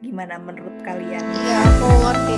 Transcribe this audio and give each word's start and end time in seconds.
Gimana 0.00 0.40
menurut 0.40 0.80
kalian? 0.80 1.20
Iya, 1.20 1.56
aku 1.60 1.88
ngerti. 2.00 2.36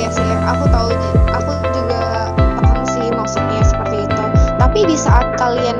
Iya 0.00 0.08
sih, 0.16 0.24
aku 0.48 0.64
tahu. 0.72 0.88
Aku 1.28 1.52
juga 1.76 2.32
paham 2.56 2.80
sih 2.88 3.04
maksudnya 3.12 3.60
seperti 3.68 4.08
itu. 4.08 4.24
Tapi 4.56 4.88
di 4.88 4.96
saat 4.96 5.36
kalian 5.36 5.76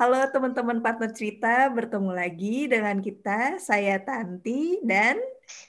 Halo 0.00 0.16
teman-teman 0.32 0.80
partner 0.80 1.12
cerita, 1.12 1.68
bertemu 1.68 2.16
lagi 2.16 2.64
dengan 2.64 3.04
kita, 3.04 3.60
saya 3.60 4.00
Tanti 4.00 4.80
dan 4.80 5.20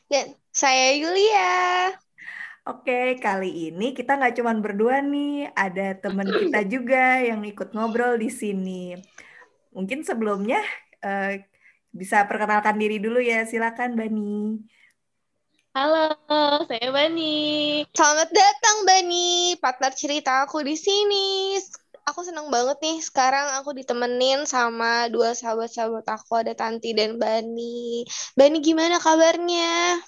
Dan 0.08 0.40
saya 0.48 0.96
Yulia. 0.96 1.92
Oke, 2.64 3.20
kali 3.20 3.68
ini 3.68 3.92
kita 3.92 4.16
nggak 4.16 4.40
cuma 4.40 4.56
berdua 4.56 5.04
nih, 5.04 5.52
ada 5.52 6.00
teman 6.00 6.32
kita 6.48 6.64
juga 6.64 7.20
yang 7.20 7.44
ikut 7.44 7.76
ngobrol 7.76 8.16
di 8.16 8.32
sini. 8.32 8.96
Mungkin 9.76 10.08
sebelumnya 10.08 10.64
eh, 11.04 11.44
bisa 11.92 12.24
perkenalkan 12.24 12.80
diri 12.80 13.04
dulu 13.04 13.20
ya, 13.20 13.44
silakan 13.44 14.00
Bani. 14.00 14.64
Halo, 15.76 16.16
saya 16.72 16.88
Bani. 16.88 17.84
Selamat 17.92 18.32
datang 18.32 18.78
Bani, 18.88 19.60
partner 19.60 19.92
cerita 19.92 20.48
aku 20.48 20.64
di 20.64 20.80
sini. 20.80 21.60
Aku 22.10 22.26
senang 22.26 22.50
banget 22.50 22.82
nih 22.82 22.98
sekarang 22.98 23.62
aku 23.62 23.78
ditemenin 23.78 24.50
sama 24.50 25.06
dua 25.14 25.38
sahabat-sahabat 25.38 26.06
aku 26.10 26.34
ada 26.42 26.58
Tanti 26.58 26.98
dan 26.98 27.22
Bani. 27.22 28.02
Bani 28.34 28.58
gimana 28.58 28.98
kabarnya? 28.98 30.02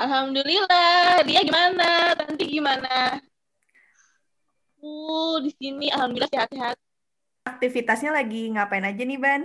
Alhamdulillah, 0.00 1.22
dia 1.28 1.40
gimana? 1.46 2.16
Tanti 2.18 2.44
gimana? 2.48 3.22
Uh, 4.80 5.38
di 5.44 5.52
sini 5.54 5.92
alhamdulillah 5.92 6.32
sehat-sehat. 6.32 6.76
Aktivitasnya 7.46 8.10
lagi 8.10 8.50
ngapain 8.50 8.82
aja 8.82 9.02
nih, 9.04 9.20
Ban? 9.20 9.42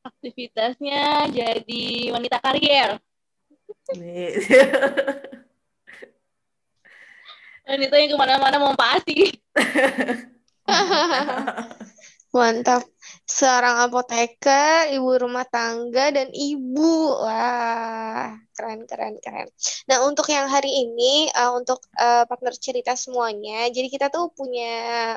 Aktivitasnya 0.00 1.28
jadi 1.28 1.84
wanita 2.10 2.40
karier. 2.42 2.98
Wanita 7.70 7.94
yang 8.02 8.10
ke 8.10 8.18
mana-mana 8.18 8.58
mau 8.58 8.74
pasti. 8.74 9.30
Mantap. 12.34 12.82
Seorang 13.30 13.86
apoteker, 13.86 14.90
ibu 14.90 15.14
rumah 15.14 15.46
tangga, 15.46 16.10
dan 16.10 16.34
ibu. 16.34 17.14
Wah, 17.22 18.34
keren, 18.58 18.90
keren, 18.90 19.22
keren. 19.22 19.46
Nah, 19.86 20.02
untuk 20.02 20.26
yang 20.34 20.50
hari 20.50 20.82
ini, 20.82 21.30
uh, 21.30 21.54
untuk 21.54 21.78
uh, 21.94 22.26
partner 22.26 22.58
cerita 22.58 22.98
semuanya, 22.98 23.70
jadi 23.70 23.86
kita 23.86 24.10
tuh 24.10 24.34
punya 24.34 25.14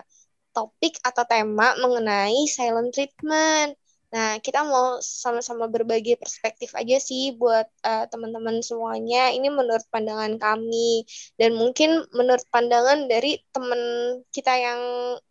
topik 0.53 1.01
atau 1.01 1.25
tema 1.25 1.73
mengenai 1.81 2.45
silent 2.45 2.93
treatment. 2.93 3.73
Nah, 4.13 4.37
kita 4.37 4.61
mau 4.61 5.01
sama-sama 5.01 5.65
berbagi 5.65 6.13
perspektif 6.21 6.77
aja 6.77 7.01
sih 7.01 7.33
buat 7.33 7.65
uh, 7.81 8.05
teman-teman 8.13 8.61
semuanya. 8.61 9.33
Ini 9.33 9.49
menurut 9.49 9.81
pandangan 9.89 10.37
kami 10.37 11.01
dan 11.41 11.57
mungkin 11.57 12.05
menurut 12.13 12.45
pandangan 12.53 13.09
dari 13.09 13.41
teman 13.49 13.81
kita 14.29 14.53
yang 14.53 14.81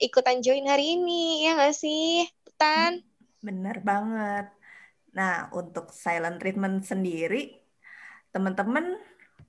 ikutan 0.02 0.42
join 0.42 0.66
hari 0.66 0.98
ini, 0.98 1.46
ya 1.46 1.54
nggak 1.54 1.78
sih, 1.78 2.26
Tan? 2.58 3.06
Bener 3.38 3.78
banget. 3.86 4.50
Nah, 5.14 5.46
untuk 5.54 5.94
silent 5.94 6.42
treatment 6.42 6.82
sendiri, 6.82 7.62
teman-teman, 8.34 8.98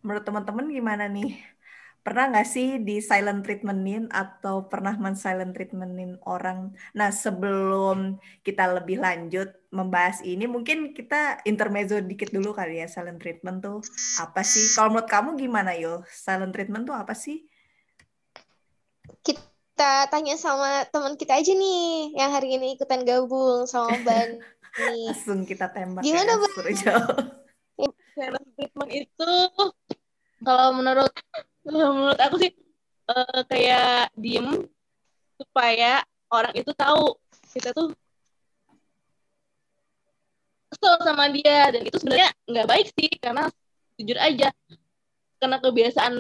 menurut 0.06 0.24
teman-teman 0.30 0.70
gimana 0.70 1.10
nih? 1.10 1.53
Pernah 2.04 2.36
nggak 2.36 2.50
sih 2.52 2.84
di 2.84 3.00
silent 3.00 3.48
treatmentin 3.48 4.12
atau 4.12 4.68
pernah 4.68 4.92
men-silent 5.00 5.56
treatmentin 5.56 6.20
orang? 6.28 6.76
Nah, 6.92 7.16
sebelum 7.16 8.20
kita 8.44 8.76
lebih 8.76 9.00
lanjut 9.00 9.56
membahas 9.72 10.20
ini, 10.20 10.44
mungkin 10.44 10.92
kita 10.92 11.40
intermezzo 11.48 12.04
dikit 12.04 12.36
dulu 12.36 12.52
kali 12.52 12.84
ya, 12.84 12.92
silent 12.92 13.24
treatment 13.24 13.64
tuh 13.64 13.80
apa 14.20 14.44
sih? 14.44 14.76
Kalau 14.76 14.92
menurut 14.92 15.08
kamu 15.08 15.40
gimana 15.40 15.80
yo? 15.80 16.04
Silent 16.12 16.52
treatment 16.52 16.84
tuh 16.84 16.92
apa 16.92 17.16
sih? 17.16 17.48
Kita 19.24 20.12
tanya 20.12 20.36
sama 20.36 20.84
teman 20.92 21.16
kita 21.16 21.40
aja 21.40 21.56
nih, 21.56 22.20
yang 22.20 22.36
hari 22.36 22.60
ini 22.60 22.76
ikutan 22.76 23.08
gabung 23.08 23.64
sama 23.64 23.96
Ban. 24.04 24.44
Langsung 25.08 25.48
kita 25.48 25.72
tembak 25.72 26.04
Gimana, 26.04 26.36
ya, 26.36 26.44
Ban? 26.44 26.52
Silent 28.12 28.48
treatment 28.60 28.92
itu 28.92 29.32
kalau 30.44 30.76
menurut 30.76 31.10
menurut 31.68 32.20
aku 32.20 32.36
sih 32.44 32.52
eh, 33.10 33.42
kayak 33.48 34.12
diem 34.20 34.68
supaya 35.40 36.04
orang 36.32 36.54
itu 36.56 36.72
tahu 36.76 37.16
kita 37.54 37.72
tuh 37.72 37.96
kesel 40.74 40.94
sama 41.06 41.30
dia. 41.30 41.70
Dan 41.70 41.86
itu 41.86 41.98
sebenarnya 42.02 42.30
nggak 42.50 42.68
baik 42.68 42.88
sih 42.98 43.10
karena 43.22 43.48
jujur 43.96 44.18
aja 44.18 44.50
karena 45.38 45.60
kebiasaan 45.60 46.16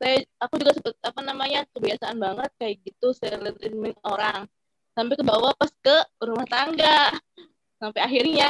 saya 0.00 0.24
aku 0.40 0.56
juga 0.56 0.72
sempet 0.72 0.96
apa 1.04 1.20
namanya 1.20 1.68
kebiasaan 1.76 2.16
banget 2.16 2.50
kayak 2.56 2.80
gitu 2.82 3.12
treatment 3.14 3.96
orang. 4.02 4.48
Sampai 4.96 5.14
ke 5.20 5.24
bawah 5.26 5.52
pas 5.58 5.68
ke 5.68 5.96
rumah 6.22 6.48
tangga. 6.48 7.12
Sampai 7.76 8.00
akhirnya 8.00 8.48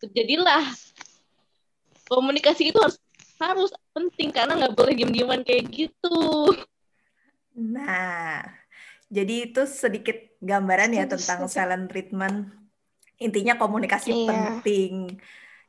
terjadilah 0.00 0.64
komunikasi 2.08 2.72
itu 2.72 2.78
harus 2.80 2.96
harus 3.42 3.70
penting 3.90 4.30
karena 4.30 4.52
nggak 4.54 4.74
boleh 4.78 4.94
diem-dieman 4.94 5.42
kayak 5.42 5.66
gitu 5.70 6.16
Nah, 7.52 8.40
jadi 9.12 9.52
itu 9.52 9.68
sedikit 9.68 10.16
gambaran 10.40 10.96
ya 10.96 11.04
tentang 11.04 11.44
silent 11.44 11.84
treatment. 11.92 12.48
Intinya 13.20 13.60
komunikasi 13.60 14.10
Iya. 14.10 14.24
penting. 14.28 15.20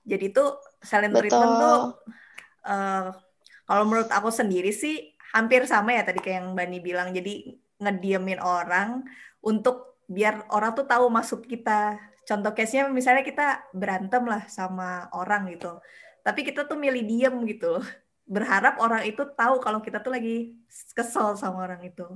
Jadi 0.08 0.24
itu 0.32 0.44
silent 0.80 1.12
Betul. 1.12 1.28
treatment 1.28 1.54
tuh 1.60 1.78
eh, 2.64 3.08
kalau 3.68 3.84
menurut 3.84 4.10
aku 4.12 4.30
sendiri 4.32 4.72
sih 4.72 5.12
hampir 5.36 5.68
sama 5.68 5.92
ya 5.98 6.08
tadi 6.08 6.24
kayak 6.24 6.38
yang 6.40 6.50
Bani 6.56 6.80
bilang. 6.80 7.12
Jadi 7.12 7.60
ngediemin 7.84 8.40
orang 8.40 9.04
untuk 9.44 10.00
biar 10.08 10.48
orang 10.56 10.72
tuh 10.80 10.88
tahu 10.88 11.12
maksud 11.12 11.44
kita. 11.44 12.00
Contoh 12.24 12.56
case-nya 12.56 12.88
misalnya 12.88 13.28
kita 13.28 13.68
berantem 13.76 14.24
lah 14.24 14.48
sama 14.48 15.12
orang 15.12 15.52
gitu. 15.52 15.84
Tapi 16.24 16.40
kita 16.48 16.64
tuh 16.64 16.80
milih 16.80 17.04
diem 17.04 17.36
gitu 17.52 17.78
loh. 17.78 17.86
Berharap 18.24 18.80
orang 18.80 19.04
itu 19.04 19.20
tahu 19.36 19.60
kalau 19.60 19.84
kita 19.84 20.00
tuh 20.00 20.16
lagi 20.16 20.56
kesel 20.96 21.36
sama 21.36 21.68
orang 21.68 21.84
itu. 21.84 22.08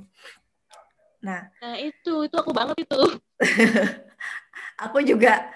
Nah, 1.20 1.52
nah 1.60 1.76
itu 1.76 2.30
itu 2.30 2.36
aku 2.38 2.54
banget 2.56 2.88
itu 2.88 3.02
aku 4.84 5.02
juga 5.02 5.50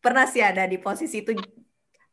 pernah 0.00 0.24
sih 0.24 0.40
ada 0.40 0.64
di 0.64 0.80
posisi 0.80 1.20
itu. 1.20 1.36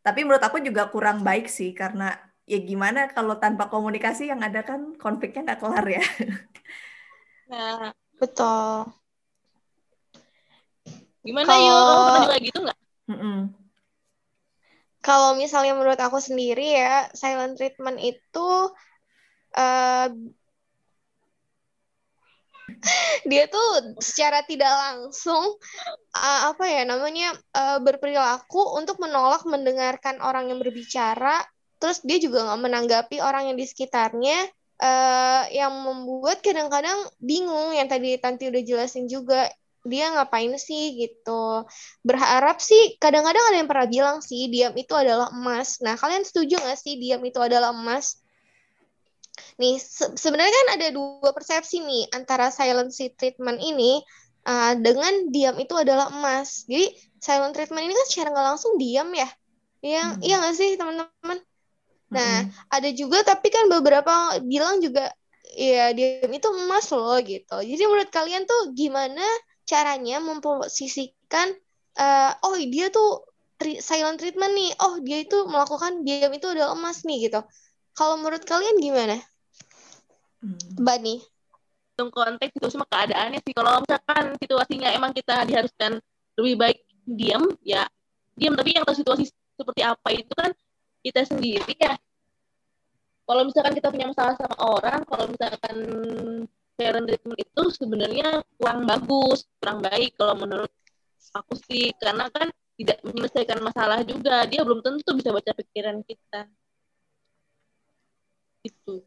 Tapi 0.03 0.19
menurut 0.27 0.43
aku 0.43 0.59
juga 0.59 0.91
kurang 0.91 1.23
baik 1.23 1.47
sih 1.47 1.71
karena 1.71 2.15
ya 2.47 2.59
gimana 2.59 3.07
kalau 3.11 3.39
tanpa 3.39 3.71
komunikasi 3.71 4.27
yang 4.31 4.43
ada 4.43 4.63
kan 4.67 4.95
konfliknya 4.99 5.53
nggak 5.53 5.59
kelar 5.63 5.85
ya. 5.87 6.03
nah 7.51 7.95
Betul. 8.17 8.91
gimana 11.23 11.47
Kalau- 11.47 11.63
yuk 11.63 11.79
kamu 11.87 12.01
pernah 12.03 12.23
juga 12.27 12.37
gitu 12.43 12.59
nggak. 12.65 12.77
Kalau 15.07 15.29
misalnya 15.41 15.73
menurut 15.77 16.01
aku 16.07 16.19
sendiri 16.27 16.67
ya, 16.79 17.07
silent 17.15 17.55
treatment 17.57 17.97
itu 18.11 18.49
eh, 19.55 20.07
dia 23.29 23.43
tuh 23.49 23.95
secara 23.99 24.43
tidak 24.45 24.69
langsung 24.69 25.43
eh, 26.15 26.41
apa 26.51 26.65
ya 26.67 26.83
namanya 26.87 27.35
eh, 27.55 27.79
berperilaku 27.81 28.61
untuk 28.79 28.97
menolak 29.03 29.43
mendengarkan 29.47 30.19
orang 30.23 30.51
yang 30.51 30.59
berbicara, 30.63 31.43
terus 31.81 32.03
dia 32.03 32.17
juga 32.21 32.45
nggak 32.47 32.61
menanggapi 32.65 33.17
orang 33.23 33.53
yang 33.53 33.57
di 33.59 33.65
sekitarnya, 33.67 34.37
eh, 34.81 35.43
yang 35.55 35.73
membuat 35.85 36.41
kadang-kadang 36.45 37.07
bingung 37.21 37.73
yang 37.75 37.87
tadi 37.89 38.17
Tanti 38.19 38.49
udah 38.51 38.63
jelasin 38.63 39.05
juga 39.09 39.47
dia 39.91 40.05
ngapain 40.13 40.53
sih 40.67 40.83
gitu 41.01 41.31
berharap 42.07 42.57
sih 42.69 42.81
kadang-kadang 43.03 43.43
ada 43.47 43.57
yang 43.61 43.69
pernah 43.71 43.87
bilang 43.95 44.17
sih 44.29 44.41
diam 44.53 44.73
itu 44.81 44.93
adalah 45.03 45.27
emas. 45.37 45.69
Nah, 45.85 45.95
kalian 46.01 46.23
setuju 46.29 46.53
nggak 46.63 46.77
sih 46.83 46.93
diam 47.01 47.21
itu 47.29 47.39
adalah 47.47 47.69
emas? 47.75 48.05
Nih, 49.61 49.75
se- 49.81 50.13
sebenarnya 50.17 50.53
kan 50.53 50.67
ada 50.79 50.87
dua 50.97 51.29
persepsi 51.35 51.81
nih 51.85 52.03
antara 52.17 52.49
silent 52.53 52.89
treatment 53.19 53.59
ini 53.61 54.01
uh, 54.49 54.73
dengan 54.77 55.29
diam 55.33 55.55
itu 55.61 55.73
adalah 55.77 56.09
emas. 56.13 56.65
Jadi, 56.69 56.85
silent 57.21 57.53
treatment 57.53 57.85
ini 57.85 57.93
kan 57.97 58.07
secara 58.09 58.27
nggak 58.33 58.47
langsung 58.55 58.73
diam 58.81 59.09
ya. 59.13 59.27
Iya, 59.85 60.01
Hmm. 60.01 60.21
iya 60.25 60.33
nggak 60.41 60.55
sih 60.57 60.69
teman-teman? 60.79 61.37
Nah, 62.15 62.33
Mm-mm. 62.37 62.53
ada 62.73 62.89
juga 62.95 63.19
tapi 63.27 63.47
kan 63.55 63.65
beberapa 63.73 64.39
bilang 64.45 64.79
juga 64.85 65.11
ya 65.57 65.91
diam 65.97 66.31
itu 66.33 66.47
emas 66.53 66.87
loh 66.95 67.17
gitu. 67.25 67.55
Jadi 67.63 67.81
menurut 67.89 68.11
kalian 68.13 68.43
tuh 68.49 68.61
gimana 68.77 69.23
caranya 69.67 70.23
memposisikan 70.23 71.51
uh, 71.99 72.31
oh 72.47 72.55
dia 72.55 72.87
tuh 72.87 73.27
tri 73.59 73.83
silent 73.83 74.17
treatment 74.17 74.55
nih. 74.55 74.71
Oh 74.79 74.97
dia 75.03 75.21
itu 75.21 75.43
melakukan 75.45 76.07
diam 76.07 76.31
itu 76.31 76.47
udah 76.47 76.71
emas 76.73 77.03
nih 77.03 77.27
gitu. 77.27 77.43
Kalau 77.97 78.15
menurut 78.15 78.47
kalian 78.47 78.79
gimana? 78.79 79.17
Hmm. 80.39 80.57
Bani 80.79 81.19
Untuk 81.97 82.13
konteks 82.13 82.53
itu 82.53 82.67
semua 82.69 82.85
keadaannya 82.87 83.41
sih. 83.41 83.53
Kalau 83.57 83.81
misalkan 83.81 84.37
situasinya 84.37 84.89
emang 84.93 85.11
kita 85.17 85.43
diharuskan 85.49 85.97
lebih 86.37 86.55
baik 86.55 86.79
diam 87.03 87.43
ya 87.65 87.89
diam. 88.37 88.53
Tapi 88.53 88.77
yang 88.77 88.85
tahu 88.85 88.97
situasi 89.01 89.27
seperti 89.57 89.81
apa 89.81 90.07
itu 90.13 90.31
kan 90.37 90.53
kita 91.01 91.25
sendiri 91.25 91.73
ya. 91.75 91.97
Kalau 93.27 93.43
misalkan 93.43 93.75
kita 93.75 93.91
punya 93.91 94.07
masalah 94.07 94.39
sama 94.39 94.55
orang 94.61 95.03
kalau 95.03 95.25
misalkan 95.27 95.75
parent 96.77 97.09
treatment 97.09 97.39
itu 97.41 97.61
sebenarnya 97.73 98.45
kurang 98.55 98.85
bagus 98.85 99.49
kurang 99.57 99.81
baik 99.81 100.13
kalau 100.15 100.37
menurut 100.37 100.71
aku 101.33 101.57
sih. 101.67 101.89
Karena 101.97 102.29
kan 102.29 102.53
tidak 102.77 103.01
menyelesaikan 103.01 103.59
masalah 103.65 104.05
juga. 104.05 104.45
Dia 104.45 104.61
belum 104.61 104.85
tentu 104.85 105.17
bisa 105.17 105.33
baca 105.33 105.51
pikiran 105.57 106.05
kita. 106.05 106.45
Itu 108.61 109.03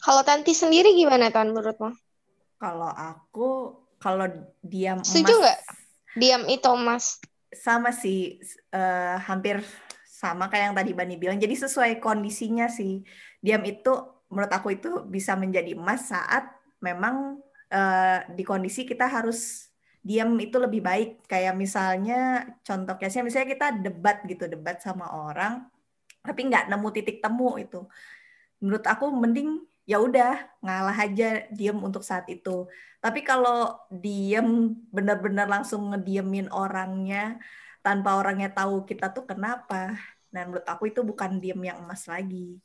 kalau 0.00 0.24
Tanti 0.24 0.56
sendiri 0.56 0.96
gimana 0.96 1.28
Tan 1.28 1.52
menurutmu? 1.52 1.92
Kalau 2.56 2.88
aku 2.88 3.48
kalau 4.00 4.26
diam 4.64 5.04
setuju 5.04 5.36
nggak? 5.44 5.58
Diam 6.16 6.42
itu 6.48 6.68
emas. 6.72 7.20
Sama 7.52 7.92
sih 7.92 8.40
uh, 8.72 9.20
hampir 9.20 9.60
sama 10.08 10.48
kayak 10.48 10.72
yang 10.72 10.76
tadi 10.76 10.92
Bani 10.96 11.14
bilang. 11.20 11.36
Jadi 11.36 11.52
sesuai 11.52 12.00
kondisinya 12.00 12.68
sih. 12.72 13.04
Diam 13.44 13.60
itu 13.68 13.92
menurut 14.30 14.52
aku 14.54 14.78
itu 14.78 15.02
bisa 15.10 15.34
menjadi 15.34 15.74
emas 15.74 16.08
saat 16.08 16.46
memang 16.78 17.42
uh, 17.68 18.18
di 18.30 18.46
kondisi 18.46 18.86
kita 18.86 19.10
harus 19.10 19.68
diam 20.00 20.32
itu 20.38 20.56
lebih 20.56 20.80
baik. 20.80 21.10
Kayak 21.26 21.58
misalnya 21.58 22.46
contoh 22.62 22.96
case 22.96 23.20
misalnya 23.20 23.50
kita 23.52 23.66
debat 23.84 24.22
gitu 24.24 24.46
debat 24.46 24.78
sama 24.80 25.10
orang 25.12 25.66
tapi 26.20 26.40
nggak 26.48 26.70
nemu 26.70 26.88
titik 26.94 27.18
temu 27.20 27.58
itu. 27.58 27.84
Menurut 28.62 28.84
aku 28.86 29.10
mending 29.10 29.66
ya 29.88 29.98
udah 29.98 30.38
ngalah 30.62 30.96
aja 30.96 31.50
diam 31.50 31.82
untuk 31.82 32.06
saat 32.06 32.30
itu. 32.30 32.70
Tapi 33.02 33.24
kalau 33.26 33.74
diam 33.90 34.76
benar-benar 34.94 35.48
langsung 35.50 35.90
ngediemin 35.90 36.52
orangnya 36.52 37.40
tanpa 37.80 38.14
orangnya 38.20 38.52
tahu 38.52 38.86
kita 38.86 39.10
tuh 39.10 39.24
kenapa. 39.26 39.98
Dan 40.30 40.54
menurut 40.54 40.68
aku 40.68 40.92
itu 40.92 41.02
bukan 41.02 41.42
diam 41.42 41.58
yang 41.58 41.82
emas 41.82 42.06
lagi 42.06 42.62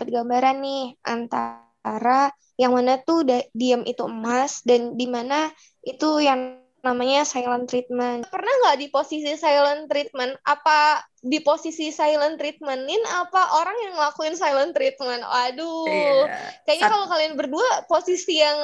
pergambaran 0.00 0.64
nih 0.64 0.96
antara 1.04 2.32
yang 2.56 2.72
mana 2.72 2.96
tuh 3.04 3.24
diam 3.52 3.84
itu 3.84 4.08
emas 4.08 4.64
dan 4.64 4.96
di 4.96 5.04
mana 5.04 5.52
itu 5.84 6.24
yang 6.24 6.60
namanya 6.80 7.28
silent 7.28 7.68
treatment. 7.68 8.24
Pernah 8.28 8.52
nggak 8.64 8.78
di 8.80 8.88
posisi 8.88 9.36
silent 9.36 9.88
treatment? 9.92 10.36
Apa 10.48 11.04
di 11.20 11.40
posisi 11.44 11.92
silent 11.92 12.40
treatmentin 12.40 13.00
apa 13.04 13.60
orang 13.60 13.76
yang 13.84 13.92
ngelakuin 14.00 14.36
silent 14.36 14.72
treatment? 14.72 15.20
Aduh, 15.24 16.24
yeah. 16.24 16.52
kayaknya 16.64 16.88
kalau 16.88 17.06
kalian 17.08 17.34
berdua 17.36 17.84
posisi 17.84 18.40
yang 18.40 18.58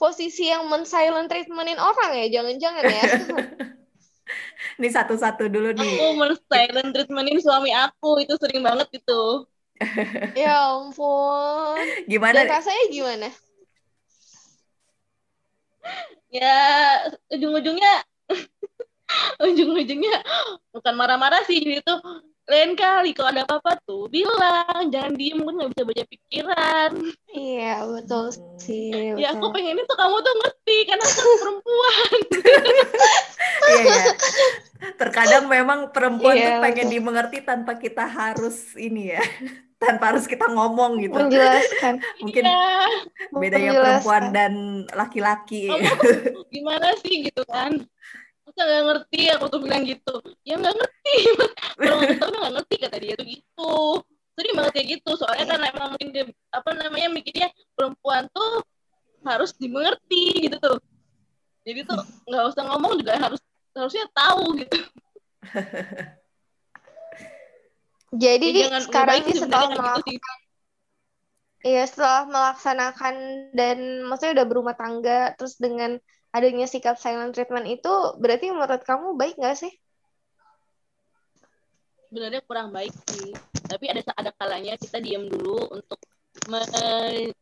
posisi 0.00 0.48
yang 0.50 0.66
men 0.68 0.88
silent 0.88 1.28
treatmentin 1.28 1.80
orang 1.80 2.16
ya, 2.16 2.40
jangan-jangan 2.40 2.84
ya. 2.88 3.04
Ini 4.80 4.88
satu-satu 4.90 5.52
dulu 5.52 5.76
nih. 5.76 5.96
Aku 6.00 6.06
men 6.16 6.32
silent 6.48 6.90
treatmentin 6.96 7.40
suami 7.44 7.70
aku 7.76 8.24
itu 8.24 8.34
sering 8.40 8.64
banget 8.64 8.88
itu. 9.04 9.44
Ya 10.38 10.54
ampun. 10.78 11.82
Gimana? 12.06 12.44
Dan 12.44 12.50
rasanya 12.50 12.84
gimana? 12.90 13.28
ya 16.34 16.58
ujung-ujungnya 17.30 17.94
ujung-ujungnya 19.46 20.18
bukan 20.74 20.94
marah-marah 20.98 21.46
sih 21.46 21.62
jadi 21.62 21.78
tuh 21.86 22.02
lain 22.44 22.76
kali 22.76 23.16
kalau 23.16 23.32
ada 23.32 23.46
apa-apa 23.48 23.80
tuh 23.88 24.04
bilang 24.12 24.92
jangan 24.92 25.16
diem 25.16 25.40
kan 25.40 25.54
nggak 25.56 25.70
bisa 25.72 25.82
baca 25.86 26.04
pikiran 26.10 26.90
iya 27.32 27.86
betul 27.86 28.34
sih 28.60 29.14
betul. 29.14 29.22
ya 29.22 29.28
aku 29.32 29.46
pengen 29.54 29.80
itu 29.80 29.94
kamu 29.94 30.16
tuh 30.20 30.34
ngerti 30.42 30.76
karena 30.84 31.04
aku 31.06 31.30
perempuan 31.40 32.18
iya 33.70 33.84
ya 33.86 34.04
terkadang 35.00 35.44
memang 35.48 35.88
perempuan 35.94 36.36
iya, 36.36 36.44
tuh 36.44 36.54
pengen 36.60 36.86
betul. 36.90 36.94
dimengerti 36.98 37.38
tanpa 37.46 37.72
kita 37.80 38.04
harus 38.04 38.76
ini 38.76 39.16
ya 39.16 39.24
tanpa 39.78 40.14
harus 40.14 40.24
kita 40.24 40.46
ngomong 40.50 41.00
gitu. 41.02 41.16
Menjelaskan. 41.16 42.00
Mungkin 42.22 42.44
ya. 42.46 42.88
bedanya 43.34 43.72
perempuan 43.76 44.24
dan 44.30 44.52
laki-laki. 44.92 45.70
Gimana 46.54 46.94
sih 47.02 47.28
gitu 47.30 47.42
kan? 47.48 47.78
Aku 48.44 48.50
nggak 48.54 48.84
ngerti? 48.86 49.22
Aku 49.34 49.44
tuh 49.50 49.60
bilang 49.60 49.82
gitu. 49.84 50.14
Ya 50.46 50.58
nggak 50.60 50.74
ngerti. 50.74 51.16
Kalau 51.80 52.02
kita 52.04 52.24
nggak 52.28 52.52
ngerti 52.60 52.74
kata 52.80 52.96
dia 53.00 53.14
tuh 53.16 53.26
gitu. 53.26 53.72
Sering 54.34 54.54
banget 54.58 54.72
kayak 54.74 54.88
gitu. 54.98 55.10
Soalnya 55.14 55.46
kan 55.46 55.60
emang 55.62 55.88
mungkin 55.94 56.08
dia, 56.10 56.24
apa 56.50 56.70
namanya 56.74 57.08
mikirnya 57.12 57.48
perempuan 57.78 58.26
tuh 58.34 58.62
harus 59.24 59.54
dimengerti 59.56 60.50
gitu 60.50 60.56
tuh. 60.58 60.78
Jadi 61.64 61.80
tuh 61.88 62.00
nggak 62.28 62.44
usah 62.52 62.62
ngomong 62.68 63.00
juga 63.00 63.16
harus 63.16 63.40
harusnya 63.74 64.06
tahu 64.14 64.54
gitu 64.62 64.78
jadi 68.14 68.46
ya, 68.46 68.80
sekarang 68.80 69.26
ini 69.26 69.32
setelah 69.34 69.68
gitu 69.68 69.80
melakukan 69.82 70.36
Iya, 71.64 71.88
setelah 71.88 72.28
melaksanakan 72.28 73.14
dan 73.56 74.04
maksudnya 74.04 74.36
udah 74.36 74.46
berumah 74.52 74.76
tangga, 74.76 75.32
terus 75.32 75.56
dengan 75.56 75.96
adanya 76.28 76.68
sikap 76.68 77.00
silent 77.00 77.32
treatment 77.32 77.64
itu, 77.64 77.88
berarti 78.20 78.52
menurut 78.52 78.84
kamu 78.84 79.16
baik 79.16 79.40
nggak 79.40 79.56
sih? 79.56 79.72
Sebenarnya 82.12 82.44
kurang 82.44 82.68
baik 82.68 82.92
sih. 83.08 83.32
Tapi 83.64 83.88
ada 83.88 84.04
ada 84.12 84.30
kalanya 84.36 84.76
kita 84.76 85.00
diam 85.00 85.24
dulu 85.24 85.72
untuk 85.72 85.96
me, 86.52 86.60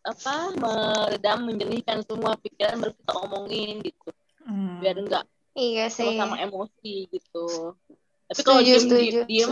apa 0.07 0.35
meredam, 0.55 1.51
menjernihkan 1.51 2.07
semua 2.07 2.39
pikiran 2.39 2.79
baru 2.79 2.95
kita 2.95 3.13
omongin 3.27 3.83
gitu. 3.83 4.09
Hmm. 4.47 4.79
Biar 4.79 5.03
enggak 5.03 5.27
iya 5.59 5.91
sih. 5.91 6.15
sama 6.15 6.39
emosi 6.39 7.11
gitu. 7.11 7.75
Tapi 8.31 8.41
kalau 8.47 8.63
diem, 8.63 8.87
diem, 9.27 9.51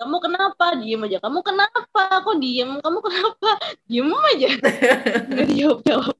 kamu 0.00 0.16
kenapa? 0.24 0.64
Diem 0.80 1.04
aja. 1.04 1.18
Kamu 1.20 1.38
kenapa? 1.44 2.02
Kok 2.24 2.36
diem? 2.40 2.70
Kamu 2.80 2.98
kenapa? 3.04 3.50
Diem 3.88 4.08
aja. 4.08 4.48
Nggak 5.28 5.46
dijawab 5.52 5.80
jawab 5.84 6.16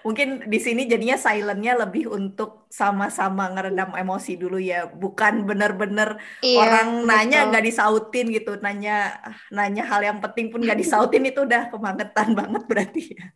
mungkin 0.00 0.48
di 0.48 0.58
sini 0.62 0.86
jadinya 0.88 1.18
silentnya 1.18 1.76
lebih 1.76 2.08
untuk 2.08 2.64
sama-sama 2.70 3.50
ngeredam 3.52 3.92
emosi 3.92 4.38
dulu 4.40 4.56
ya. 4.56 4.88
Bukan 4.88 5.44
bener-bener 5.44 6.16
iya, 6.40 6.58
orang 6.64 6.88
betul. 7.04 7.08
nanya 7.08 7.38
nggak 7.50 7.64
disautin 7.66 8.26
gitu. 8.32 8.56
Nanya 8.62 9.20
nanya 9.52 9.84
hal 9.84 10.00
yang 10.00 10.18
penting 10.22 10.48
pun 10.48 10.64
nggak 10.64 10.80
disautin 10.80 11.26
itu 11.26 11.44
udah 11.44 11.68
kemangetan 11.68 12.32
banget 12.38 12.62
berarti. 12.66 13.02
Ya 13.12 13.26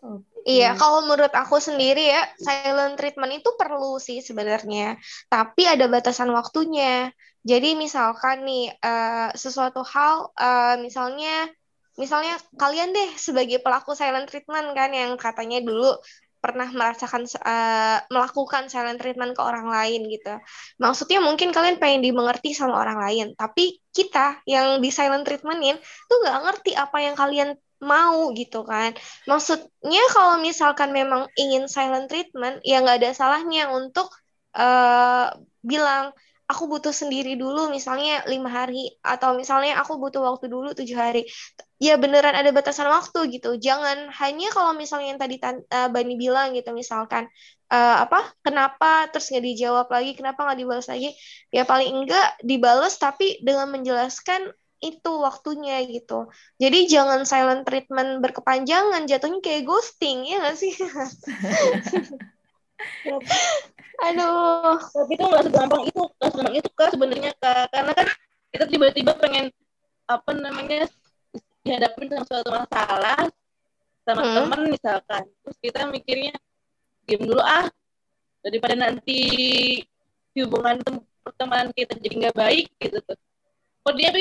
Okay. 0.00 0.64
Iya, 0.64 0.72
kalau 0.80 1.04
menurut 1.04 1.28
aku 1.28 1.60
sendiri 1.60 2.08
ya, 2.08 2.24
silent 2.40 2.96
treatment 2.96 3.44
itu 3.44 3.52
perlu 3.60 4.00
sih 4.00 4.24
sebenarnya, 4.24 4.96
tapi 5.28 5.68
ada 5.68 5.84
batasan 5.92 6.32
waktunya. 6.32 7.12
Jadi 7.40 7.72
misalkan 7.72 8.44
nih 8.44 8.68
uh, 8.84 9.32
sesuatu 9.32 9.80
hal 9.80 10.28
uh, 10.36 10.76
misalnya 10.76 11.48
misalnya 11.96 12.36
kalian 12.56 12.92
deh 12.92 13.10
sebagai 13.16 13.60
pelaku 13.64 13.96
silent 13.96 14.28
treatment 14.28 14.72
kan 14.76 14.92
yang 14.92 15.16
katanya 15.16 15.60
dulu 15.64 15.96
pernah 16.40 16.68
merasakan 16.72 17.28
uh, 17.44 18.00
melakukan 18.08 18.72
silent 18.72 18.96
treatment 18.96 19.36
ke 19.36 19.42
orang 19.44 19.68
lain 19.68 20.08
gitu. 20.08 20.40
Maksudnya 20.80 21.20
mungkin 21.20 21.52
kalian 21.52 21.76
pengen 21.76 22.00
dimengerti 22.00 22.56
sama 22.56 22.80
orang 22.80 22.96
lain, 22.96 23.26
tapi 23.36 23.76
kita 23.92 24.40
yang 24.48 24.80
di 24.80 24.88
silent 24.88 25.28
treatmentin 25.28 25.76
tuh 26.08 26.16
nggak 26.24 26.38
ngerti 26.48 26.72
apa 26.72 26.96
yang 27.04 27.12
kalian 27.12 27.50
mau 27.84 28.32
gitu 28.32 28.64
kan. 28.64 28.96
Maksudnya 29.28 30.04
kalau 30.16 30.40
misalkan 30.40 30.96
memang 30.96 31.28
ingin 31.36 31.68
silent 31.68 32.08
treatment, 32.08 32.64
ya 32.64 32.80
nggak 32.80 33.04
ada 33.04 33.12
salahnya 33.12 33.68
untuk 33.68 34.08
uh, 34.56 35.36
bilang 35.60 36.16
aku 36.50 36.66
butuh 36.66 36.90
sendiri 36.90 37.38
dulu 37.38 37.70
misalnya 37.70 38.26
lima 38.26 38.50
hari 38.50 38.90
atau 39.06 39.38
misalnya 39.38 39.78
aku 39.78 40.02
butuh 40.02 40.18
waktu 40.18 40.50
dulu 40.50 40.74
tujuh 40.74 40.98
hari. 40.98 41.22
Ya 41.78 41.94
beneran 41.96 42.34
ada 42.34 42.50
batasan 42.50 42.90
waktu 42.90 43.38
gitu. 43.38 43.54
Jangan 43.56 44.10
hanya 44.18 44.50
kalau 44.50 44.74
misalnya 44.74 45.14
yang 45.14 45.20
tadi 45.22 45.38
uh, 45.40 45.88
Bani 45.88 46.18
bilang 46.18 46.52
gitu 46.58 46.74
misalkan 46.74 47.30
uh, 47.70 47.96
apa 48.04 48.34
kenapa 48.42 49.08
terus 49.08 49.30
nggak 49.30 49.46
dijawab 49.46 49.86
lagi 49.88 50.18
kenapa 50.18 50.42
nggak 50.42 50.58
dibalas 50.58 50.86
lagi. 50.90 51.14
Ya 51.54 51.62
paling 51.62 51.88
enggak 52.02 52.28
dibales 52.42 52.98
tapi 52.98 53.38
dengan 53.46 53.70
menjelaskan 53.70 54.50
itu 54.82 55.12
waktunya 55.22 55.86
gitu. 55.86 56.26
Jadi 56.58 56.90
jangan 56.90 57.22
silent 57.22 57.62
treatment 57.62 58.18
berkepanjangan. 58.24 59.06
Jatuhnya 59.06 59.38
kayak 59.38 59.64
ghosting 59.70 60.26
ya 60.26 60.42
nggak 60.42 60.56
sih 60.58 60.72
Aduh. 64.00 64.78
Tapi 64.80 65.12
itu 65.14 65.24
nggak 65.24 65.44
segampang 65.48 65.82
itu, 65.86 66.00
nggak 66.00 66.30
segampang 66.32 66.56
itu 66.56 66.68
kak 66.72 66.88
sebenarnya 66.94 67.32
kak. 67.38 67.66
Karena 67.72 67.92
kan 67.92 68.08
kita 68.50 68.64
tiba-tiba 68.66 69.12
pengen 69.18 69.46
apa 70.10 70.30
namanya 70.34 70.90
dihadapin 71.62 72.08
dengan 72.10 72.24
suatu 72.26 72.50
masalah 72.50 73.20
sama 74.02 74.22
hmm. 74.24 74.34
teman 74.34 74.60
misalkan, 74.72 75.22
terus 75.44 75.58
kita 75.60 75.86
mikirnya 75.86 76.34
diam 77.04 77.22
dulu 77.28 77.38
ah, 77.44 77.68
daripada 78.42 78.74
nanti 78.74 79.20
hubungan 80.34 80.80
pertemanan 81.20 81.68
kita 81.76 81.94
jadi 82.00 82.14
nggak 82.26 82.36
baik 82.36 82.66
gitu 82.80 82.98
tuh 83.04 83.18
kok 83.80 83.94
dia 83.96 84.12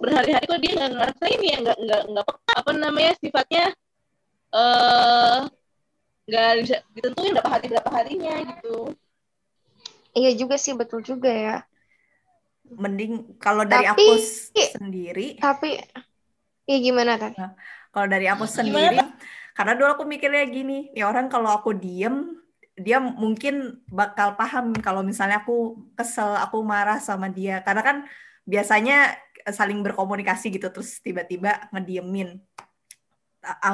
berhari-hari 0.00 0.44
kok 0.44 0.60
dia 0.60 0.72
nggak 0.76 0.92
ngerasain 0.92 1.40
ya 1.40 1.56
nggak 1.64 1.78
nggak 1.84 2.02
nggak 2.12 2.26
apa 2.52 2.70
namanya 2.76 3.12
sifatnya 3.16 3.64
eh 4.52 5.38
nggak 6.26 6.66
bisa 6.66 6.76
ditentuin 6.94 7.32
berapa 7.38 7.50
hari 7.50 7.66
berapa 7.70 7.90
harinya 7.90 8.34
gitu. 8.42 8.92
Iya 10.16 10.30
juga 10.34 10.56
sih 10.58 10.74
betul 10.74 11.00
juga 11.06 11.30
ya. 11.30 11.56
Mending 12.66 13.38
kalau 13.38 13.62
dari 13.62 13.86
tapi, 13.86 14.02
aku 14.02 14.14
sendiri 14.74 15.38
tapi 15.38 15.78
ya 16.66 16.76
gimana 16.82 17.14
kan 17.14 17.30
nah, 17.38 17.54
kalau 17.94 18.10
dari 18.10 18.26
aku 18.26 18.42
sendiri 18.42 18.98
gimana? 18.98 19.14
karena 19.54 19.72
dulu 19.78 19.88
aku 19.94 20.02
mikirnya 20.02 20.42
gini 20.50 20.90
ya 20.90 21.06
orang 21.06 21.30
kalau 21.30 21.54
aku 21.54 21.70
diem 21.78 22.42
dia 22.76 23.00
mungkin 23.00 23.80
bakal 23.88 24.36
paham 24.36 24.76
kalau 24.84 25.00
misalnya 25.00 25.40
aku 25.40 25.80
kesel 25.96 26.36
aku 26.36 26.60
marah 26.60 27.00
sama 27.00 27.32
dia. 27.32 27.64
Karena 27.64 27.82
kan 27.82 27.96
biasanya 28.44 29.16
saling 29.48 29.80
berkomunikasi 29.80 30.52
gitu 30.52 30.68
terus 30.68 31.00
tiba-tiba 31.00 31.72
ngediemin 31.72 32.36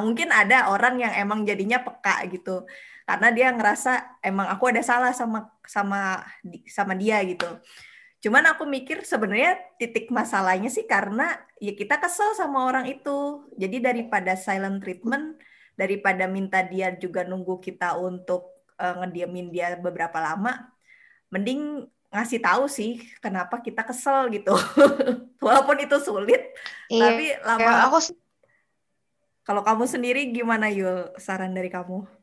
mungkin 0.05 0.29
ada 0.29 0.69
orang 0.69 1.01
yang 1.01 1.13
emang 1.17 1.49
jadinya 1.49 1.81
peka 1.81 2.29
gitu 2.29 2.69
karena 3.09 3.29
dia 3.35 3.49
ngerasa 3.51 4.23
emang 4.23 4.47
aku 4.53 4.71
ada 4.71 4.83
salah 4.85 5.13
sama 5.17 5.49
sama 5.65 6.23
sama 6.69 6.93
dia 6.95 7.19
gitu 7.25 7.49
Cuman 8.23 8.47
aku 8.55 8.63
mikir 8.63 9.03
sebenarnya 9.03 9.59
titik 9.83 10.07
masalahnya 10.15 10.71
sih 10.71 10.87
karena 10.87 11.35
ya 11.59 11.75
kita 11.75 11.99
kesel 11.99 12.39
sama 12.39 12.71
orang 12.71 12.87
itu. 12.87 13.43
Jadi 13.59 13.83
daripada 13.83 14.39
silent 14.39 14.79
treatment, 14.79 15.43
daripada 15.75 16.31
minta 16.31 16.63
dia 16.63 16.95
juga 16.95 17.27
nunggu 17.27 17.59
kita 17.59 17.99
untuk 17.99 18.63
uh, 18.79 19.03
ngediamin 19.03 19.51
dia 19.51 19.75
beberapa 19.75 20.23
lama, 20.23 20.71
mending 21.35 21.83
ngasih 22.15 22.39
tahu 22.39 22.71
sih 22.71 23.03
kenapa 23.19 23.59
kita 23.59 23.83
kesel 23.83 24.31
gitu. 24.31 24.55
Walaupun 25.43 25.83
itu 25.83 25.99
sulit, 25.99 26.47
iya, 26.87 27.03
tapi 27.03 27.27
lama. 27.43 27.59
Ya, 27.59 27.91
aku 27.91 27.99
kalau 29.43 29.63
kamu 29.67 29.85
sendiri 29.91 30.31
gimana 30.31 30.71
Yul? 30.71 31.15
Saran 31.19 31.55
dari 31.55 31.71
kamu? 31.71 32.23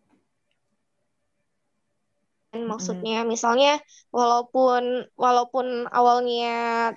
maksudnya 2.57 3.21
misalnya 3.21 3.77
walaupun 4.09 5.05
walaupun 5.13 5.85
awalnya 5.93 6.89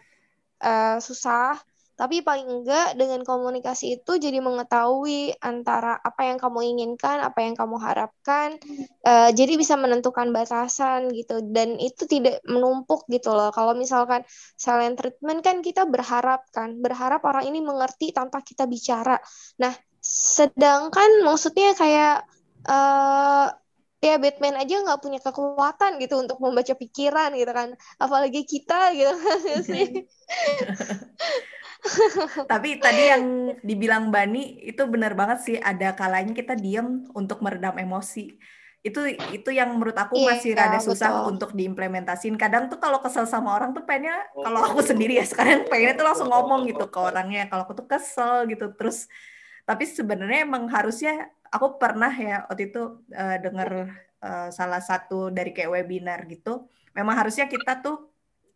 uh, 0.64 0.96
susah 0.96 1.60
tapi 1.92 2.24
paling 2.24 2.48
enggak 2.48 2.96
dengan 2.96 3.20
komunikasi 3.20 4.00
itu 4.00 4.16
jadi 4.16 4.40
mengetahui 4.40 5.36
antara 5.44 6.00
apa 6.00 6.24
yang 6.24 6.40
kamu 6.40 6.72
inginkan 6.72 7.20
apa 7.20 7.44
yang 7.44 7.52
kamu 7.52 7.76
harapkan 7.76 8.56
uh, 9.04 9.28
jadi 9.28 9.60
bisa 9.60 9.76
menentukan 9.76 10.32
batasan 10.32 11.12
gitu 11.12 11.44
dan 11.52 11.76
itu 11.76 12.08
tidak 12.08 12.40
menumpuk 12.48 13.04
gitu 13.12 13.36
loh 13.36 13.52
kalau 13.52 13.76
misalkan 13.76 14.24
silent 14.56 14.96
treatment 14.96 15.44
kan 15.44 15.60
kita 15.60 15.84
berharap 15.84 16.48
kan 16.48 16.80
berharap 16.80 17.20
orang 17.28 17.44
ini 17.44 17.60
mengerti 17.60 18.16
tanpa 18.16 18.40
kita 18.40 18.64
bicara 18.64 19.20
nah 19.60 19.76
sedangkan 20.02 21.22
maksudnya 21.22 21.78
kayak 21.78 22.26
uh, 22.66 23.54
ya 24.02 24.18
Batman 24.18 24.58
aja 24.58 24.82
nggak 24.82 24.98
punya 24.98 25.22
kekuatan 25.22 26.02
gitu 26.02 26.18
untuk 26.18 26.42
membaca 26.42 26.74
pikiran 26.74 27.38
gitu 27.38 27.52
kan. 27.54 27.78
Apalagi 28.02 28.42
kita 28.42 28.90
gitu 28.98 29.14
kan. 29.14 29.38
Sih 29.62 29.86
tapi 32.52 32.78
tadi 32.78 33.02
yang 33.10 33.24
dibilang 33.62 34.14
Bani 34.14 34.62
itu 34.62 34.82
benar 34.86 35.14
banget 35.18 35.38
sih. 35.42 35.56
Ada 35.58 35.94
kalanya 35.98 36.34
kita 36.34 36.54
diem 36.54 37.06
untuk 37.14 37.42
meredam 37.42 37.74
emosi. 37.78 38.38
Itu 38.82 39.06
itu 39.06 39.50
yang 39.54 39.78
menurut 39.78 39.94
aku 39.94 40.18
iya, 40.18 40.26
masih 40.34 40.50
rada 40.58 40.78
susah 40.82 41.22
betul. 41.22 41.30
untuk 41.34 41.50
diimplementasiin. 41.54 42.34
Kadang 42.34 42.66
tuh 42.66 42.82
kalau 42.82 42.98
kesel 42.98 43.26
sama 43.26 43.54
orang 43.54 43.74
tuh 43.74 43.86
pengennya 43.86 44.30
kalau 44.34 44.62
aku 44.66 44.82
sendiri 44.82 45.18
ya 45.18 45.26
sekarang 45.26 45.66
pengennya 45.70 45.94
tuh 45.98 46.06
langsung 46.06 46.28
ngomong 46.30 46.66
gitu 46.70 46.86
ke 46.90 46.98
orangnya. 46.98 47.46
Kalau 47.50 47.66
aku 47.66 47.74
tuh 47.78 47.86
kesel 47.86 48.50
gitu. 48.50 48.74
Terus 48.74 49.06
tapi 49.62 49.84
sebenarnya 49.86 50.46
emang 50.46 50.66
harusnya 50.68 51.30
aku 51.52 51.76
pernah 51.76 52.10
ya 52.10 52.48
waktu 52.48 52.72
itu 52.72 53.02
uh, 53.12 53.36
dengar 53.38 53.92
uh, 54.24 54.48
salah 54.48 54.80
satu 54.80 55.28
dari 55.28 55.52
kayak 55.52 55.70
webinar 55.70 56.24
gitu. 56.26 56.66
Memang 56.96 57.16
harusnya 57.16 57.48
kita 57.48 57.80
tuh 57.84 58.10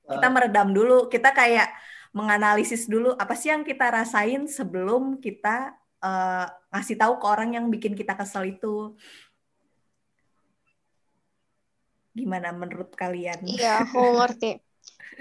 kita 0.07 0.29
meredam 0.31 0.71
dulu, 0.71 1.11
kita 1.11 1.35
kayak 1.35 1.67
menganalisis 2.15 2.87
dulu 2.87 3.13
apa 3.19 3.35
sih 3.35 3.51
yang 3.51 3.67
kita 3.67 3.91
rasain 3.91 4.47
sebelum 4.47 5.19
kita 5.19 5.75
uh, 6.01 6.47
ngasih 6.73 6.97
tahu 6.97 7.19
ke 7.21 7.27
orang 7.27 7.59
yang 7.59 7.67
bikin 7.69 7.93
kita 7.93 8.15
kesel 8.15 8.47
itu. 8.47 8.95
Gimana 12.17 12.55
menurut 12.57 12.97
kalian? 12.97 13.45
Iya, 13.45 13.85
aku 13.85 14.01
ngerti. 14.17 14.65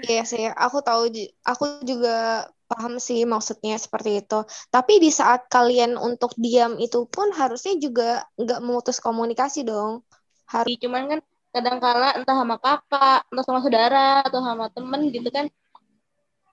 Iya 0.08 0.24
sih, 0.24 0.44
aku 0.48 0.80
tahu, 0.80 1.08
aku 1.44 1.64
juga 1.84 2.48
paham 2.66 2.98
sih 2.98 3.22
maksudnya 3.24 3.78
seperti 3.78 4.22
itu. 4.22 4.42
Tapi 4.68 4.98
di 4.98 5.10
saat 5.14 5.46
kalian 5.46 5.94
untuk 5.94 6.34
diam 6.36 6.76
itu 6.76 7.06
pun 7.06 7.30
harusnya 7.32 7.78
juga 7.78 8.26
nggak 8.36 8.60
memutus 8.62 8.98
komunikasi 8.98 9.62
dong. 9.62 10.02
Harus. 10.50 10.78
Cuman 10.78 11.10
kan 11.10 11.20
kadang 11.54 11.78
kala 11.80 12.12
entah 12.18 12.36
sama 12.36 12.56
kakak, 12.60 13.20
entah 13.32 13.44
sama 13.46 13.60
saudara, 13.64 14.26
atau 14.26 14.44
sama 14.44 14.66
temen 14.70 15.08
gitu 15.08 15.30
kan. 15.32 15.46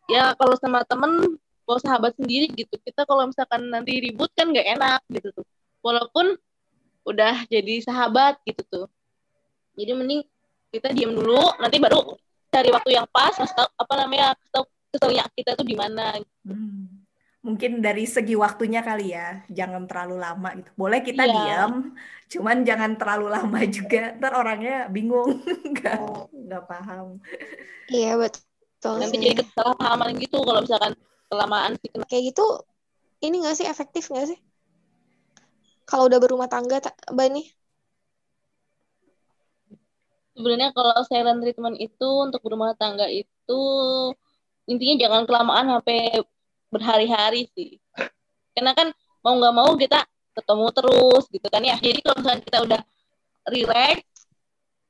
Ya 0.08 0.32
kalau 0.38 0.56
sama 0.62 0.86
temen, 0.88 1.38
kalau 1.68 1.80
sahabat 1.82 2.16
sendiri 2.16 2.48
gitu, 2.54 2.76
kita 2.80 3.04
kalau 3.04 3.28
misalkan 3.28 3.68
nanti 3.68 4.00
ribut 4.00 4.32
kan 4.38 4.48
nggak 4.50 4.80
enak 4.80 5.02
gitu 5.12 5.34
tuh. 5.36 5.46
Walaupun 5.84 6.40
udah 7.04 7.44
jadi 7.52 7.84
sahabat 7.84 8.40
gitu 8.48 8.64
tuh. 8.72 8.88
Jadi 9.76 9.92
mending 9.92 10.22
kita 10.72 10.90
diam 10.96 11.14
dulu, 11.14 11.42
nanti 11.60 11.78
baru 11.78 12.18
cari 12.54 12.70
waktu 12.70 12.98
yang 12.98 13.08
pas, 13.10 13.34
apa 13.38 13.94
namanya, 13.98 14.38
keselnya 14.94 15.26
kita 15.34 15.58
tuh 15.58 15.66
di 15.66 15.74
mana 15.74 16.14
hmm. 16.46 17.02
mungkin 17.42 17.82
dari 17.82 18.06
segi 18.06 18.38
waktunya 18.38 18.86
kali 18.86 19.18
ya 19.18 19.42
jangan 19.50 19.90
terlalu 19.90 20.22
lama 20.22 20.50
gitu 20.54 20.70
boleh 20.78 21.02
kita 21.02 21.26
yeah. 21.26 21.34
diam 21.34 21.74
cuman 22.30 22.58
jangan 22.62 22.92
terlalu 22.96 23.28
lama 23.34 23.60
juga 23.66 24.14
ntar 24.22 24.38
orangnya 24.38 24.86
bingung 24.94 25.42
nggak 25.74 25.98
oh. 25.98 26.30
nggak 26.30 26.64
paham 26.70 27.18
iya 27.90 28.14
betul 28.16 29.02
nanti 29.02 29.18
sih. 29.18 29.24
jadi 29.26 29.36
kesalahpahaman 29.42 30.14
gitu 30.22 30.38
kalau 30.46 30.62
misalkan 30.62 30.94
kelamaan 31.28 31.74
kayak 32.06 32.24
gitu 32.30 32.46
ini 33.26 33.42
nggak 33.42 33.58
sih 33.58 33.66
efektif 33.66 34.14
nggak 34.14 34.30
sih 34.30 34.40
kalau 35.90 36.06
udah 36.08 36.22
berumah 36.22 36.48
tangga 36.48 36.80
Bani 37.10 37.44
sebenarnya 40.34 40.70
kalau 40.74 40.94
silent 41.06 41.40
treatment 41.42 41.78
itu 41.78 42.10
untuk 42.26 42.42
berumah 42.42 42.74
tangga 42.78 43.06
itu 43.10 43.62
intinya 44.70 44.96
jangan 45.08 45.22
kelamaan 45.28 45.66
sampai 45.80 46.22
berhari-hari 46.72 47.50
sih. 47.54 47.78
Karena 48.54 48.74
kan 48.74 48.92
mau 49.24 49.38
nggak 49.38 49.56
mau 49.56 49.72
kita 49.78 50.04
ketemu 50.34 50.68
terus 50.74 51.24
gitu 51.30 51.48
kan 51.50 51.62
ya. 51.62 51.78
Jadi 51.78 52.00
kalau 52.02 52.18
misalnya 52.22 52.44
kita 52.44 52.60
udah 52.66 52.82
relax 53.50 54.02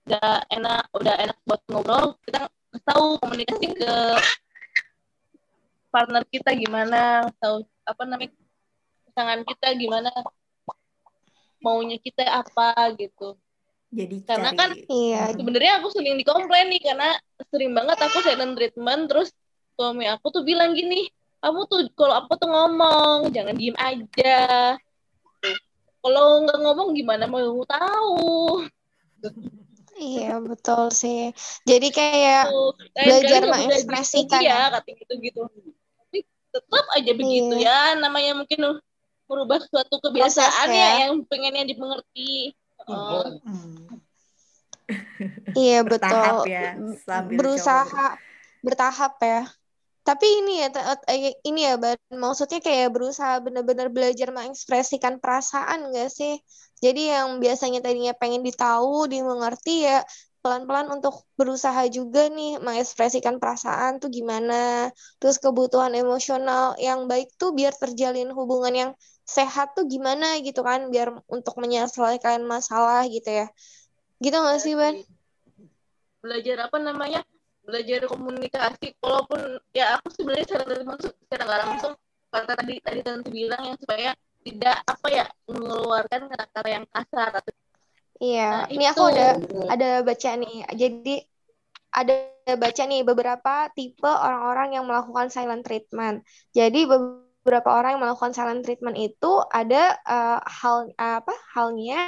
udah 0.04 0.44
enak 0.52 0.84
udah 1.00 1.16
enak 1.16 1.38
buat 1.48 1.62
ngobrol 1.72 2.20
kita 2.28 2.52
tahu 2.84 3.16
komunikasi 3.24 3.72
ke 3.72 3.94
partner 5.88 6.28
kita 6.28 6.52
gimana 6.60 7.32
tahu 7.40 7.64
apa 7.88 8.04
namanya 8.04 8.36
pasangan 9.08 9.40
kita 9.48 9.68
gimana 9.80 10.12
maunya 11.64 11.96
kita 12.04 12.28
apa 12.28 12.92
gitu. 13.00 13.40
Jadi 13.94 14.26
karena 14.26 14.52
cari... 14.52 14.60
kan 14.60 14.70
iya. 14.90 15.32
sebenarnya 15.32 15.74
aku 15.80 15.88
sering 15.94 16.18
dikomplain 16.20 16.68
nih 16.74 16.82
karena 16.82 17.10
sering 17.48 17.72
banget 17.72 17.98
aku 18.04 18.18
silent 18.26 18.58
treatment 18.58 19.08
terus 19.08 19.30
suami 19.74 20.06
aku 20.10 20.30
tuh 20.30 20.44
bilang 20.46 20.78
gini 20.78 21.10
kamu 21.44 21.68
tuh 21.68 21.80
kalau 21.98 22.24
aku 22.24 22.40
tuh 22.40 22.50
ngomong 22.50 23.34
jangan 23.36 23.56
diem 23.58 23.76
aja 23.76 24.78
kalau 26.04 26.44
nggak 26.48 26.60
ngomong 26.60 26.90
gimana 26.96 27.28
mau 27.28 27.64
tahu 27.68 28.64
iya 30.00 30.40
betul 30.40 30.92
sih 30.92 31.32
jadi 31.68 31.88
kayak 31.92 32.46
belajar 32.96 33.42
mengekspresikan 33.48 34.40
ya 34.40 34.72
kata 34.72 34.90
gitu 34.92 35.14
gitu 35.20 35.42
tapi 36.00 36.28
tetap 36.52 36.86
aja 36.96 37.12
begitu 37.12 37.56
iya. 37.60 37.96
ya 37.96 38.00
namanya 38.00 38.40
mungkin 38.40 38.80
merubah 39.28 39.64
suatu 39.64 39.98
kebiasaan 40.04 40.68
ya. 40.70 40.78
ya 40.78 40.90
yang 41.08 41.24
pengennya 41.26 41.64
dimengerti 41.66 42.54
oh. 42.88 43.40
iya 45.56 45.80
betul 45.88 46.44
ya, 46.52 46.76
berusaha 47.32 47.88
coba. 47.88 48.20
bertahap 48.60 49.16
ya 49.24 49.42
tapi 50.04 50.28
ini 50.44 50.60
ya 50.60 50.68
eh, 51.08 51.32
ini 51.48 51.64
ya 51.64 51.80
maksudnya 52.12 52.60
kayak 52.60 52.92
berusaha 52.92 53.40
benar-benar 53.40 53.88
belajar 53.88 54.36
mengekspresikan 54.36 55.24
perasaan 55.24 55.96
gak 55.96 56.12
sih? 56.12 56.38
Jadi 56.84 57.16
yang 57.16 57.40
biasanya 57.40 57.80
tadinya 57.80 58.12
pengen 58.12 58.44
ditahu 58.44 59.08
dimengerti 59.08 59.88
ya 59.88 60.04
pelan-pelan 60.44 60.92
untuk 60.92 61.24
berusaha 61.40 61.88
juga 61.88 62.28
nih 62.28 62.60
mengekspresikan 62.60 63.40
perasaan 63.40 64.04
tuh 64.04 64.12
gimana. 64.12 64.92
Terus 65.24 65.40
kebutuhan 65.40 65.96
emosional 65.96 66.76
yang 66.76 67.08
baik 67.08 67.32
tuh 67.40 67.56
biar 67.56 67.72
terjalin 67.72 68.28
hubungan 68.36 68.76
yang 68.76 68.92
sehat 69.24 69.72
tuh 69.72 69.88
gimana 69.88 70.44
gitu 70.44 70.68
kan 70.68 70.92
biar 70.92 71.16
untuk 71.32 71.56
menyelesaikan 71.56 72.44
masalah 72.44 73.08
gitu 73.08 73.32
ya. 73.32 73.48
Gitu 74.20 74.36
gak 74.36 74.60
sih 74.60 74.76
Ban? 74.76 75.00
belajar 76.24 76.72
apa 76.72 76.80
namanya 76.80 77.20
belajar 77.64 78.00
komunikasi 78.12 78.88
walaupun 79.00 79.40
ya 79.72 79.96
aku 79.98 80.08
sebenarnya 80.12 80.46
secara 80.48 80.66
langsung 80.84 81.14
secara 81.24 81.44
nggak 81.48 81.62
langsung 81.64 81.94
kata 82.34 82.54
tadi 82.60 82.76
tadi 82.82 83.00
tante 83.06 83.30
bilang 83.30 83.62
yang 83.72 83.78
supaya 83.80 84.10
tidak 84.44 84.78
apa 84.84 85.08
ya 85.08 85.26
mengeluarkan 85.48 86.22
kata-kata 86.28 86.70
yang 86.70 86.86
kasar 86.92 87.32
atau 87.32 87.52
Iya, 88.24 88.64
Nah, 88.64 88.66
ini 88.72 88.86
itu. 88.88 88.92
aku 88.94 89.04
ada 89.12 89.28
ada 89.68 89.90
baca 90.06 90.32
nih. 90.40 90.58
Jadi 90.72 91.16
ada 91.92 92.14
baca 92.56 92.84
nih 92.88 93.02
beberapa 93.04 93.54
tipe 93.76 94.08
orang-orang 94.08 94.80
yang 94.80 94.86
melakukan 94.88 95.28
silent 95.28 95.64
treatment. 95.68 96.24
Jadi 96.56 96.88
beberapa 96.88 97.70
orang 97.74 97.98
yang 97.98 98.04
melakukan 98.08 98.32
silent 98.32 98.64
treatment 98.64 98.96
itu 98.96 99.32
ada 99.52 99.98
eh, 100.08 100.40
hal 100.40 100.88
apa 100.96 101.34
halnya 101.52 102.00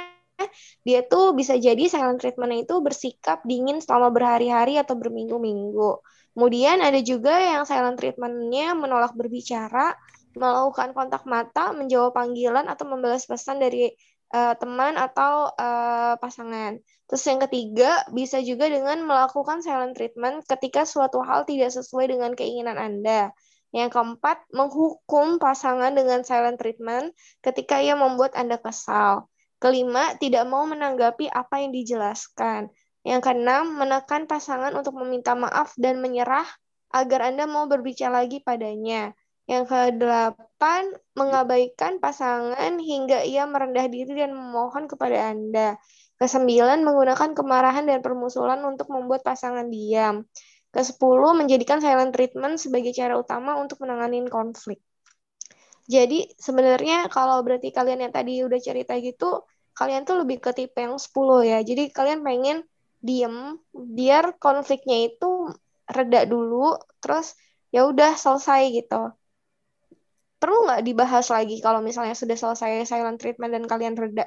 dia 0.86 1.02
tuh 1.02 1.34
bisa 1.34 1.58
jadi 1.58 1.90
silent 1.90 2.22
treatment 2.22 2.66
itu 2.66 2.78
bersikap 2.78 3.42
dingin 3.42 3.82
selama 3.82 4.14
berhari-hari 4.14 4.78
atau 4.78 4.94
berminggu-minggu. 4.94 6.00
Kemudian 6.36 6.84
ada 6.84 7.00
juga 7.00 7.32
yang 7.40 7.64
silent 7.64 7.96
treatmentnya 7.96 8.76
menolak 8.76 9.16
berbicara, 9.16 9.96
melakukan 10.36 10.92
kontak 10.92 11.24
mata, 11.24 11.72
menjawab 11.72 12.12
panggilan 12.12 12.68
atau 12.68 12.84
membalas 12.84 13.24
pesan 13.24 13.56
dari 13.56 13.88
eh, 14.30 14.54
teman 14.60 15.00
atau 15.00 15.48
eh, 15.56 16.14
pasangan. 16.20 16.76
Terus 17.08 17.24
yang 17.24 17.40
ketiga, 17.48 18.04
bisa 18.12 18.36
juga 18.44 18.68
dengan 18.68 19.00
melakukan 19.08 19.64
silent 19.64 19.96
treatment 19.96 20.44
ketika 20.44 20.84
suatu 20.84 21.24
hal 21.24 21.48
tidak 21.48 21.72
sesuai 21.72 22.12
dengan 22.12 22.36
keinginan 22.36 22.76
Anda. 22.76 23.32
Yang 23.72 23.96
keempat, 23.96 24.44
menghukum 24.52 25.40
pasangan 25.40 25.96
dengan 25.96 26.22
silent 26.22 26.60
treatment 26.60 27.16
ketika 27.40 27.80
ia 27.80 27.96
membuat 27.96 28.36
Anda 28.36 28.60
kesal. 28.60 29.26
Kelima, 29.56 30.12
tidak 30.20 30.44
mau 30.44 30.68
menanggapi 30.68 31.32
apa 31.32 31.64
yang 31.64 31.72
dijelaskan. 31.72 32.68
Yang 33.06 33.20
keenam, 33.24 33.78
menekan 33.78 34.28
pasangan 34.28 34.74
untuk 34.76 34.98
meminta 35.00 35.32
maaf 35.32 35.72
dan 35.80 36.02
menyerah 36.02 36.44
agar 36.92 37.32
Anda 37.32 37.48
mau 37.48 37.64
berbicara 37.64 38.24
lagi 38.24 38.44
padanya. 38.44 39.16
Yang 39.46 39.64
kedelapan, 39.70 40.90
mengabaikan 41.14 42.02
pasangan 42.02 42.76
hingga 42.82 43.22
ia 43.22 43.46
merendah 43.46 43.86
diri 43.86 44.12
dan 44.12 44.34
memohon 44.34 44.90
kepada 44.90 45.30
Anda. 45.30 45.78
Kesembilan, 46.18 46.82
menggunakan 46.82 47.30
kemarahan 47.36 47.86
dan 47.86 48.02
permusuhan 48.02 48.58
untuk 48.66 48.90
membuat 48.90 49.22
pasangan 49.22 49.70
diam. 49.70 50.26
Kesepuluh, 50.74 51.32
menjadikan 51.32 51.78
silent 51.78 52.12
treatment 52.12 52.58
sebagai 52.58 52.90
cara 52.92 53.16
utama 53.16 53.54
untuk 53.56 53.80
menangani 53.86 54.26
konflik. 54.28 54.82
Jadi 55.86 56.34
sebenarnya 56.34 57.06
kalau 57.06 57.38
berarti 57.46 57.70
kalian 57.70 58.10
yang 58.10 58.14
tadi 58.14 58.42
udah 58.42 58.58
cerita 58.58 58.98
gitu, 58.98 59.46
kalian 59.78 60.02
tuh 60.02 60.18
lebih 60.26 60.42
ke 60.42 60.50
tipe 60.50 60.78
yang 60.82 60.98
10 60.98 61.46
ya. 61.46 61.62
Jadi 61.62 61.94
kalian 61.94 62.26
pengen 62.26 62.66
diem 62.98 63.54
biar 63.72 64.34
konfliknya 64.42 65.06
itu 65.06 65.54
reda 65.86 66.26
dulu, 66.26 66.74
terus 66.98 67.38
ya 67.70 67.86
udah 67.86 68.18
selesai 68.18 68.60
gitu. 68.74 69.14
Perlu 70.42 70.56
nggak 70.66 70.82
dibahas 70.82 71.26
lagi 71.30 71.62
kalau 71.62 71.80
misalnya 71.80 72.18
sudah 72.18 72.34
selesai 72.34 72.82
silent 72.84 73.22
treatment 73.22 73.54
dan 73.54 73.64
kalian 73.70 73.94
reda? 73.94 74.26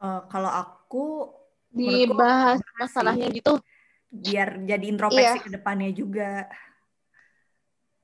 Eh, 0.00 0.20
kalau 0.32 0.50
aku 0.50 1.30
dibahas 1.70 2.58
masalahnya 2.82 3.30
gitu 3.30 3.62
biar 4.10 4.66
jadi 4.66 4.84
introspeksi 4.90 5.38
Iya. 5.38 5.46
ke 5.46 5.50
depannya 5.54 5.90
juga. 5.94 6.50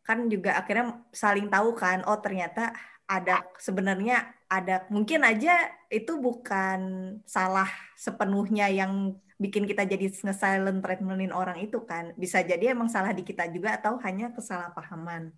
Kan 0.07 0.19
juga 0.33 0.51
akhirnya 0.61 0.85
saling 1.23 1.47
tahu 1.53 1.69
kan, 1.83 1.99
oh 2.09 2.19
ternyata 2.25 2.73
ada 3.07 3.43
sebenarnya 3.67 4.15
ada 4.51 4.87
mungkin 4.95 5.23
aja 5.27 5.51
itu 5.91 6.13
bukan 6.19 6.81
salah 7.27 7.67
sepenuhnya 7.99 8.67
yang 8.71 8.93
bikin 9.39 9.65
kita 9.71 9.83
jadi 9.87 10.07
nge-silent 10.11 10.81
treatmentin 10.85 11.35
orang 11.35 11.59
itu 11.67 11.79
kan. 11.91 12.15
Bisa 12.23 12.39
jadi 12.47 12.75
emang 12.75 12.89
salah 12.91 13.13
di 13.19 13.23
kita 13.27 13.45
juga 13.55 13.77
atau 13.79 13.99
hanya 14.07 14.31
kesalahpahaman. 14.37 15.35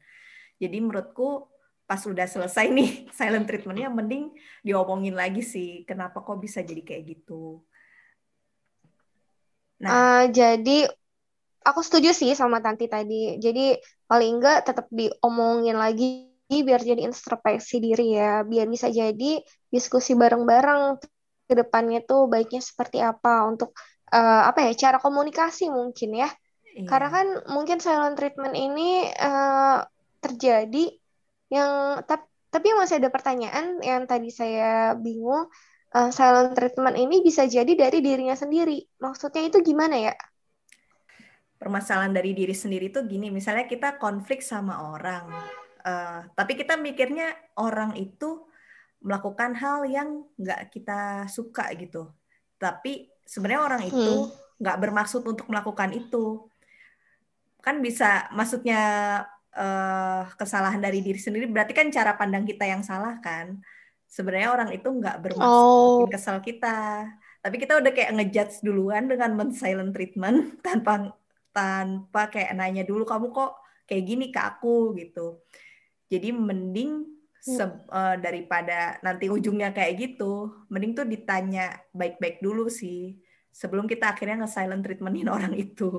Jadi 0.63 0.77
menurutku 0.83 1.49
pas 1.89 2.03
udah 2.05 2.27
selesai 2.29 2.67
nih 2.73 2.91
silent 3.19 3.47
treatmentnya 3.49 3.89
mending 3.93 4.25
diomongin 4.67 5.15
lagi 5.17 5.41
sih 5.41 5.69
kenapa 5.89 6.21
kok 6.27 6.39
bisa 6.45 6.61
jadi 6.65 6.83
kayak 6.85 7.05
gitu. 7.17 7.65
Nah, 9.79 9.99
Eh, 9.99 10.23
jadi 10.39 10.71
aku 11.69 11.81
setuju 11.87 12.11
sih 12.21 12.31
sama 12.41 12.59
Tanti 12.65 12.85
tadi. 12.95 13.15
Jadi 13.45 13.61
paling 14.11 14.41
enggak 14.41 14.57
tetap 14.69 14.87
diomongin 14.91 15.77
lagi 15.79 16.05
biar 16.49 16.81
jadi 16.81 17.05
introspeksi 17.09 17.77
diri 17.85 18.17
ya, 18.19 18.43
biar 18.51 18.67
bisa 18.75 18.89
jadi 18.89 19.45
diskusi 19.69 20.17
bareng-bareng 20.17 20.97
ke 21.49 21.55
depannya 21.57 22.01
tuh 22.09 22.29
baiknya 22.33 22.61
seperti 22.65 22.99
apa 23.05 23.45
untuk 23.51 23.71
eh, 24.13 24.43
apa 24.51 24.59
ya 24.69 24.73
cara 24.77 24.99
komunikasi 25.05 25.69
mungkin 25.73 26.11
ya. 26.25 26.29
iya. 26.77 26.89
Karena 26.89 27.09
kan 27.13 27.27
mungkin 27.55 27.79
silent 27.85 28.17
treatment 28.19 28.55
ini 28.57 29.09
eh, 29.13 29.79
terjadi 30.25 30.85
yang 31.53 32.03
tap- 32.09 32.29
tapi 32.49 32.69
masih 32.77 32.97
ada 33.01 33.11
pertanyaan 33.13 33.81
yang 33.85 34.03
tadi 34.09 34.29
saya 34.33 34.97
bingung. 34.97 35.49
Eh, 35.97 36.11
silent 36.13 36.53
treatment 36.57 36.97
ini 37.01 37.21
bisa 37.25 37.45
jadi 37.49 37.73
dari 37.83 37.99
dirinya 38.05 38.37
sendiri. 38.37 38.77
Maksudnya 39.05 39.43
itu 39.49 39.59
gimana 39.65 39.97
ya? 40.01 40.15
Permasalahan 41.59 42.15
dari 42.15 42.33
diri 42.33 42.55
sendiri 42.55 42.89
tuh 42.89 43.05
gini, 43.05 43.29
misalnya 43.35 43.67
kita 43.67 43.99
konflik 43.99 44.41
sama 44.41 44.95
orang, 44.95 45.27
eh, 45.83 46.21
tapi 46.33 46.55
kita 46.55 46.79
mikirnya 46.79 47.35
orang 47.59 47.99
itu 47.99 48.47
melakukan 49.03 49.55
hal 49.59 49.87
yang 49.87 50.23
nggak 50.39 50.71
kita 50.71 51.27
suka 51.31 51.71
gitu, 51.79 52.11
tapi 52.59 53.11
sebenarnya 53.27 53.63
orang 53.63 53.83
itu 53.87 54.15
Hmm. 54.27 54.31
nggak 54.59 54.79
bermaksud 54.83 55.23
untuk 55.23 55.47
melakukan 55.51 55.91
itu, 55.95 56.47
kan 57.63 57.79
bisa, 57.83 58.31
maksudnya 58.35 58.83
eh, 59.59 60.23
kesalahan 60.39 60.79
dari 60.79 61.03
diri 61.03 61.19
sendiri, 61.19 61.51
berarti 61.51 61.75
kan 61.75 61.91
cara 61.91 62.15
pandang 62.15 62.47
kita 62.47 62.63
yang 62.71 62.83
salah 62.87 63.19
kan, 63.19 63.59
sebenarnya 64.07 64.55
orang 64.55 64.71
itu 64.71 64.87
nggak 64.87 65.19
bermaksud 65.19 65.67
Oh, 65.67 66.07
bikin 66.07 66.15
kesal 66.15 66.39
kita, 66.39 67.11
tapi 67.43 67.57
kita 67.59 67.75
udah 67.83 67.91
kayak 67.91 68.15
ngejudge 68.15 68.63
duluan 68.63 69.11
dengan 69.11 69.35
men-silent 69.35 69.91
treatment 69.91 70.39
tanpa 70.67 71.11
tanpa 71.59 72.31
kayak 72.31 72.55
nanya 72.55 72.87
dulu 72.87 73.03
kamu 73.03 73.35
kok 73.35 73.53
kayak 73.91 74.05
gini 74.07 74.27
ke 74.31 74.39
aku 74.39 74.95
gitu. 74.95 75.43
Jadi 76.07 76.31
mending 76.31 76.91
se- 77.43 77.83
eh, 77.91 78.17
daripada 78.23 79.03
nanti 79.03 79.27
ujungnya 79.27 79.75
kayak 79.75 79.95
gitu, 79.99 80.67
mending 80.71 80.93
tuh 80.95 81.07
ditanya 81.11 81.75
baik-baik 81.91 82.39
dulu 82.39 82.71
sih 82.71 83.19
sebelum 83.51 83.91
kita 83.91 84.15
akhirnya 84.15 84.47
nge-silent 84.47 84.83
treatmentin 84.87 85.29
orang 85.37 85.55
itu. 85.59 85.99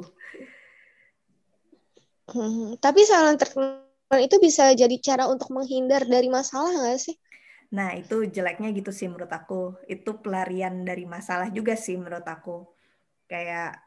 hmm. 2.32 2.80
Tapi 2.80 3.02
silent 3.04 3.40
treatment 3.42 4.22
itu 4.24 4.36
bisa 4.40 4.72
jadi 4.74 4.96
cara 5.04 5.28
untuk 5.28 5.52
menghindar 5.52 6.08
dari 6.08 6.32
masalah 6.32 6.72
nggak 6.72 7.00
sih? 7.04 7.16
Nah, 7.70 7.94
itu 7.94 8.26
jeleknya 8.26 8.74
gitu 8.74 8.90
sih 8.90 9.06
menurut 9.06 9.30
aku. 9.30 9.78
Itu 9.86 10.18
pelarian 10.24 10.82
dari 10.82 11.06
masalah 11.06 11.54
juga 11.54 11.78
sih 11.78 11.96
menurut 12.02 12.26
aku. 12.26 12.66
Kayak 13.30 13.78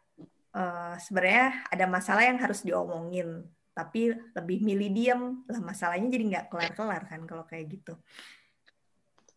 eh, 0.57 0.95
sebenarnya 1.01 1.67
ada 1.73 1.85
masalah 1.89 2.23
yang 2.25 2.39
harus 2.41 2.61
diomongin, 2.65 3.45
tapi 3.73 4.13
lebih 4.37 4.59
milih 4.61 4.89
diem 4.93 5.23
lah 5.49 5.61
masalahnya 5.65 6.09
jadi 6.13 6.25
nggak 6.29 6.47
kelar-kelar 6.53 7.03
kan 7.09 7.25
kalau 7.25 7.45
kayak 7.49 7.73
gitu. 7.73 7.97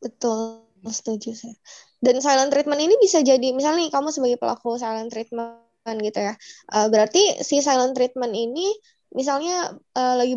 Betul, 0.03 0.67
setuju 0.85 1.33
saya. 1.33 1.55
Dan 2.03 2.19
silent 2.21 2.51
treatment 2.53 2.77
ini 2.83 2.95
bisa 3.01 3.23
jadi, 3.25 3.55
misalnya 3.55 3.87
nih 3.87 3.91
kamu 3.95 4.13
sebagai 4.13 4.37
pelaku 4.37 4.77
silent 4.77 5.09
treatment 5.09 5.97
gitu 6.03 6.19
ya. 6.19 6.33
Eh, 6.75 6.87
berarti 6.91 7.41
si 7.41 7.63
silent 7.63 7.95
treatment 7.97 8.35
ini 8.35 8.69
misalnya 9.15 9.73
eh, 9.73 10.15
lagi 10.19 10.35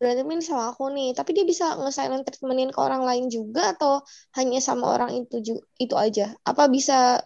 berantem 0.00 0.40
sama 0.40 0.72
aku 0.72 0.88
nih, 0.96 1.12
tapi 1.12 1.36
dia 1.36 1.44
bisa 1.44 1.76
nge-silent 1.76 2.24
treatmentin 2.24 2.72
ke 2.72 2.80
orang 2.80 3.04
lain 3.04 3.28
juga 3.28 3.76
atau 3.76 4.00
hanya 4.40 4.56
sama 4.56 4.96
orang 4.96 5.12
itu 5.12 5.60
itu 5.76 5.94
aja? 5.98 6.32
Apa 6.48 6.72
bisa 6.72 7.20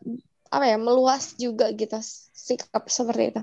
apa 0.55 0.65
ya 0.73 0.77
meluas 0.87 1.25
juga 1.45 1.65
gitu 1.81 1.97
sikap 2.49 2.83
seperti 2.99 3.23
itu? 3.31 3.41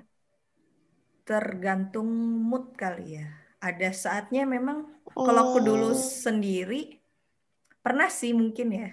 Tergantung 1.27 2.09
mood 2.49 2.65
kali 2.81 3.21
ya. 3.21 3.27
Ada 3.61 3.89
saatnya 3.93 4.41
memang 4.55 4.77
kalau 5.25 5.39
aku 5.49 5.57
dulu 5.61 5.93
Oh, 5.93 6.21
sendiri 6.25 6.97
pernah 7.85 8.09
sih 8.19 8.31
mungkin 8.41 8.67
ya. 8.79 8.87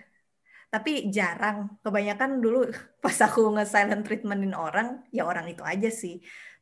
Tapi 0.73 0.91
jarang. 1.17 1.59
Kebanyakan 1.85 2.31
dulu 2.45 2.59
pas 3.05 3.19
aku 3.27 3.41
nge-silent 3.57 4.03
treatmentin 4.07 4.55
orang, 4.57 4.89
ya 5.17 5.23
orang 5.31 5.47
itu 5.53 5.63
aja 5.73 5.89
sih. 6.03 6.15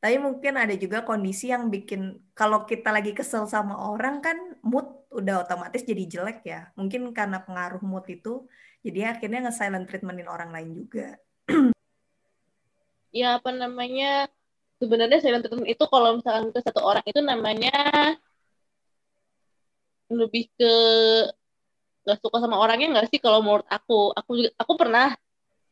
Tapi 0.02 0.16
mungkin 0.26 0.54
ada 0.62 0.74
juga 0.84 0.98
kondisi 1.08 1.50
yang 1.54 1.64
bikin 1.74 2.02
kalau 2.38 2.64
kita 2.70 2.88
lagi 2.96 3.12
kesel 3.18 3.44
sama 3.50 3.74
orang 3.90 4.20
kan 4.26 4.38
mood 4.62 4.86
udah 5.14 5.34
otomatis 5.46 5.82
jadi 5.90 6.04
jelek 6.14 6.38
ya. 6.46 6.60
Mungkin 6.78 7.02
karena 7.18 7.38
pengaruh 7.46 7.82
mood 7.84 8.06
itu, 8.12 8.30
jadi 8.86 9.00
akhirnya 9.16 9.38
nge-silent 9.50 9.86
treatmentin 9.88 10.28
orang 10.30 10.50
lain 10.54 10.70
juga. 10.80 11.16
Ya 13.18 13.40
apa 13.40 13.50
namanya 13.54 14.28
sebenarnya 14.76 15.18
silent 15.24 15.42
treatment 15.46 15.68
itu 15.72 15.84
kalau 15.88 16.20
misalkan 16.20 16.52
ke 16.52 16.60
satu 16.60 16.80
orang 16.84 17.04
itu 17.08 17.20
namanya 17.24 17.72
lebih 20.12 20.46
ke 20.54 20.72
gak 22.06 22.18
suka 22.22 22.38
sama 22.38 22.56
orangnya 22.62 22.86
nggak 22.94 23.08
sih 23.10 23.18
kalau 23.18 23.42
menurut 23.42 23.66
aku 23.66 24.14
aku 24.14 24.30
juga 24.38 24.50
aku 24.62 24.72
pernah 24.78 25.10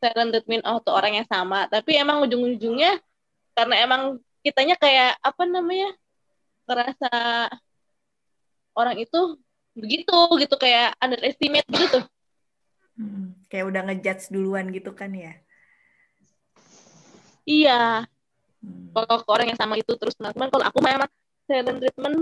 silent 0.02 0.34
treatment 0.34 0.66
auto 0.66 0.90
orang 0.90 1.22
yang 1.22 1.28
sama 1.30 1.70
tapi 1.70 1.94
emang 1.94 2.26
ujung-ujungnya 2.26 2.98
karena 3.54 3.74
emang 3.86 4.02
kitanya 4.42 4.74
kayak 4.74 5.14
apa 5.22 5.42
namanya 5.46 5.94
ngerasa 6.66 7.10
orang 8.74 8.96
itu 8.98 9.38
begitu 9.78 10.18
gitu 10.42 10.54
kayak 10.58 10.98
underestimate 10.98 11.68
gitu 11.70 12.02
Hmm, 12.94 13.34
kayak 13.50 13.74
udah 13.74 13.80
ngejudge 13.90 14.30
duluan 14.30 14.70
gitu 14.70 14.94
kan 14.94 15.10
ya. 15.10 15.34
Iya 17.46 18.06
Hmm. 18.64 18.96
kalau 18.96 19.20
ke 19.20 19.28
orang 19.28 19.46
yang 19.52 19.60
sama 19.60 19.74
itu 19.76 19.92
terus 20.00 20.16
teman 20.16 20.48
kalau 20.48 20.64
aku 20.64 20.80
memang 20.80 21.10
silent 21.44 21.78
treatment 21.82 22.16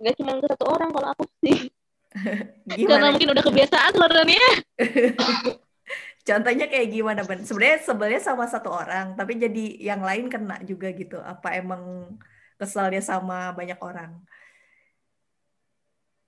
nggak 0.00 0.14
cuma 0.18 0.32
ke 0.42 0.46
satu 0.54 0.64
orang 0.70 0.90
kalau 0.94 1.08
aku 1.12 1.24
sih 1.44 1.58
karena 2.88 3.06
Gimana? 3.06 3.12
mungkin 3.12 3.28
udah 3.34 3.44
kebiasaan 3.44 3.90
sebenarnya 3.94 4.42
Contohnya 6.28 6.66
kayak 6.72 6.88
gimana, 6.92 7.20
Ben? 7.24 7.40
Sebenarnya 7.48 7.78
sebelnya 7.88 8.20
sama 8.20 8.44
satu 8.44 8.68
orang, 8.68 9.16
tapi 9.16 9.40
jadi 9.40 9.64
yang 9.80 10.04
lain 10.04 10.28
kena 10.28 10.60
juga 10.70 10.92
gitu. 10.92 11.16
Apa 11.32 11.56
emang 11.56 12.12
keselnya 12.60 13.00
sama 13.00 13.56
banyak 13.56 13.78
orang? 13.80 14.10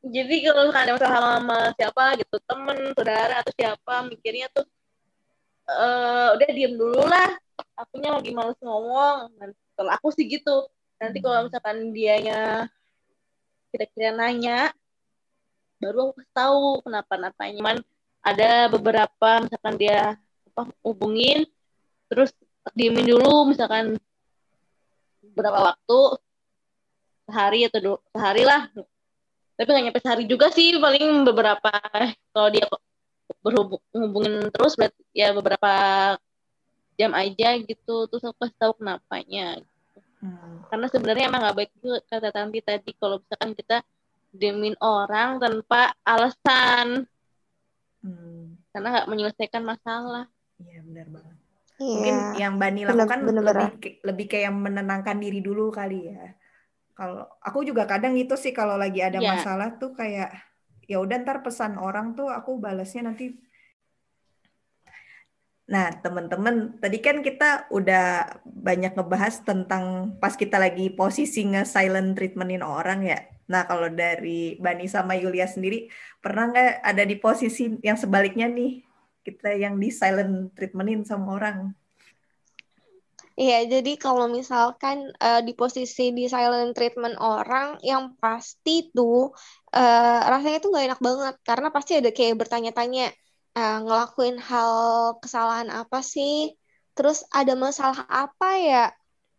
jadi 0.00 0.34
kalau 0.48 0.72
ada 0.72 0.92
masalah 0.96 1.30
sama 1.36 1.58
siapa 1.76 2.04
gitu 2.20 2.36
temen 2.48 2.78
saudara 2.96 3.34
atau 3.44 3.52
siapa 3.58 3.94
mikirnya 4.08 4.46
tuh 4.56 4.64
eh 5.70 6.26
udah 6.36 6.48
diem 6.56 6.72
dulu 6.80 7.00
lah 7.12 7.28
akunya 7.76 8.10
lagi 8.16 8.30
males 8.34 8.58
ngomong. 8.60 9.32
Nanti 9.38 9.58
kalau 9.76 9.90
aku 9.94 10.08
sih 10.14 10.26
gitu. 10.28 10.68
Nanti 11.00 11.18
kalau 11.24 11.48
misalkan 11.48 11.96
dianya 11.96 12.68
kira-kira 13.70 14.10
nanya 14.10 14.74
baru 15.80 16.12
aku 16.12 16.20
tahu 16.36 16.64
kenapa 16.84 17.16
napanya 17.16 17.54
cuman 17.56 17.76
ada 18.20 18.68
beberapa 18.68 19.30
misalkan 19.40 19.74
dia 19.80 20.18
apa 20.52 20.68
hubungin 20.84 21.48
terus 22.12 22.36
diemin 22.76 23.08
dulu 23.08 23.48
misalkan 23.48 23.96
beberapa 25.24 25.72
waktu 25.72 25.98
sehari 27.30 27.60
atau 27.70 27.78
dua, 27.80 27.98
sehari 28.10 28.42
lah. 28.42 28.66
Tapi 29.54 29.68
nggak 29.70 29.84
nyampe 29.88 30.00
sehari 30.02 30.24
juga 30.26 30.50
sih 30.50 30.74
paling 30.76 31.24
beberapa 31.24 31.70
kalau 32.34 32.48
dia 32.50 32.66
berhubung 33.40 33.80
hubungin 33.94 34.50
terus 34.50 34.74
berarti 34.74 35.00
ya 35.14 35.30
beberapa 35.32 35.72
jam 37.00 37.12
aja 37.14 37.56
gitu 37.58 37.96
terus 38.04 38.20
aku 38.20 38.36
kasih 38.38 38.58
tahu 38.58 38.72
kenapanya 38.76 39.64
Hmm. 40.20 40.60
karena 40.68 40.84
sebenarnya 40.86 41.24
emang 41.26 41.40
nggak 41.40 41.56
baik 41.56 41.72
juga 41.80 42.04
kata 42.04 42.28
Tanti 42.28 42.60
tadi 42.60 42.92
kalau 42.92 43.16
misalkan 43.16 43.56
kita 43.56 43.80
demin 44.30 44.76
orang 44.78 45.40
tanpa 45.40 45.96
alasan 46.04 47.08
Hmm. 48.00 48.60
karena 48.70 48.88
nggak 48.90 49.08
menyelesaikan 49.08 49.62
masalah 49.62 50.28
Iya, 50.58 50.84
benar 50.84 51.08
banget. 51.08 51.36
Mungkin 51.78 52.12
Iya. 52.12 52.36
yang 52.38 52.54
Bani 52.54 52.84
bener- 52.84 52.92
lakukan 52.94 53.20
bener-bener. 53.22 53.56
lebih 53.56 53.72
ke- 53.80 53.98
lebih 54.04 54.26
kayak 54.28 54.52
menenangkan 54.52 55.16
diri 55.16 55.40
dulu 55.40 55.72
kali 55.72 56.12
ya. 56.12 56.36
Kalau 56.92 57.24
aku 57.40 57.64
juga 57.64 57.88
kadang 57.88 58.12
itu 58.14 58.36
sih 58.36 58.52
kalau 58.52 58.76
lagi 58.76 59.00
ada 59.00 59.16
Iya. 59.16 59.40
masalah 59.40 59.68
tuh 59.74 59.96
kayak 59.96 60.28
ya 60.84 61.00
udah 61.00 61.16
ntar 61.18 61.40
pesan 61.40 61.80
orang 61.80 62.12
tuh 62.12 62.28
aku 62.28 62.60
balasnya 62.60 63.08
nanti. 63.08 63.40
Nah, 65.70 65.94
teman-teman, 66.02 66.82
tadi 66.82 66.98
kan 66.98 67.22
kita 67.22 67.70
udah 67.70 68.26
banyak 68.42 68.90
ngebahas 68.98 69.46
tentang 69.46 70.18
pas 70.18 70.34
kita 70.34 70.58
lagi 70.58 70.90
posisi 70.90 71.46
nge-silent 71.46 72.18
treatmentin 72.18 72.66
orang 72.66 73.06
ya. 73.06 73.22
Nah, 73.46 73.70
kalau 73.70 73.86
dari 73.86 74.58
Bani 74.58 74.90
sama 74.90 75.14
Yulia 75.14 75.46
sendiri, 75.46 75.86
pernah 76.18 76.50
nggak 76.50 76.72
ada 76.82 77.02
di 77.06 77.14
posisi 77.22 77.70
yang 77.86 77.94
sebaliknya 77.94 78.50
nih? 78.50 78.82
Kita 79.22 79.54
yang 79.54 79.78
di 79.78 79.94
silent 79.94 80.50
treatmentin 80.58 81.06
sama 81.06 81.38
orang. 81.38 81.70
Iya, 83.38 83.78
jadi 83.78 83.94
kalau 83.94 84.26
misalkan 84.26 85.14
eh, 85.22 85.40
di 85.46 85.54
posisi 85.54 86.10
di 86.10 86.26
silent 86.26 86.74
treatment 86.74 87.14
orang, 87.22 87.78
yang 87.78 88.18
pasti 88.18 88.90
tuh 88.90 89.30
eh, 89.70 90.18
rasanya 90.26 90.58
tuh 90.58 90.74
nggak 90.74 90.86
enak 90.90 91.00
banget 91.00 91.34
karena 91.46 91.68
pasti 91.70 91.92
ada 91.94 92.10
kayak 92.10 92.34
bertanya-tanya 92.42 93.14
eh, 93.58 93.76
ngelakuin 93.84 94.36
hal 94.48 94.72
kesalahan 95.22 95.68
apa 95.80 95.98
sih, 96.02 96.54
terus 96.96 97.18
ada 97.38 97.52
masalah 97.64 98.02
apa 98.08 98.48
ya, 98.60 98.78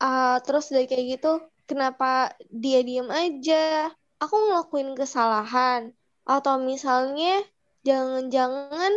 Eh, 0.01 0.35
terus 0.45 0.65
dari 0.73 0.85
kayak 0.89 1.05
gitu 1.13 1.29
kenapa 1.69 2.33
dia 2.49 2.81
diem 2.81 3.05
aja, 3.13 3.93
aku 4.17 4.35
ngelakuin 4.49 4.97
kesalahan 4.97 5.93
atau 6.25 6.57
misalnya 6.57 7.45
jangan-jangan 7.85 8.93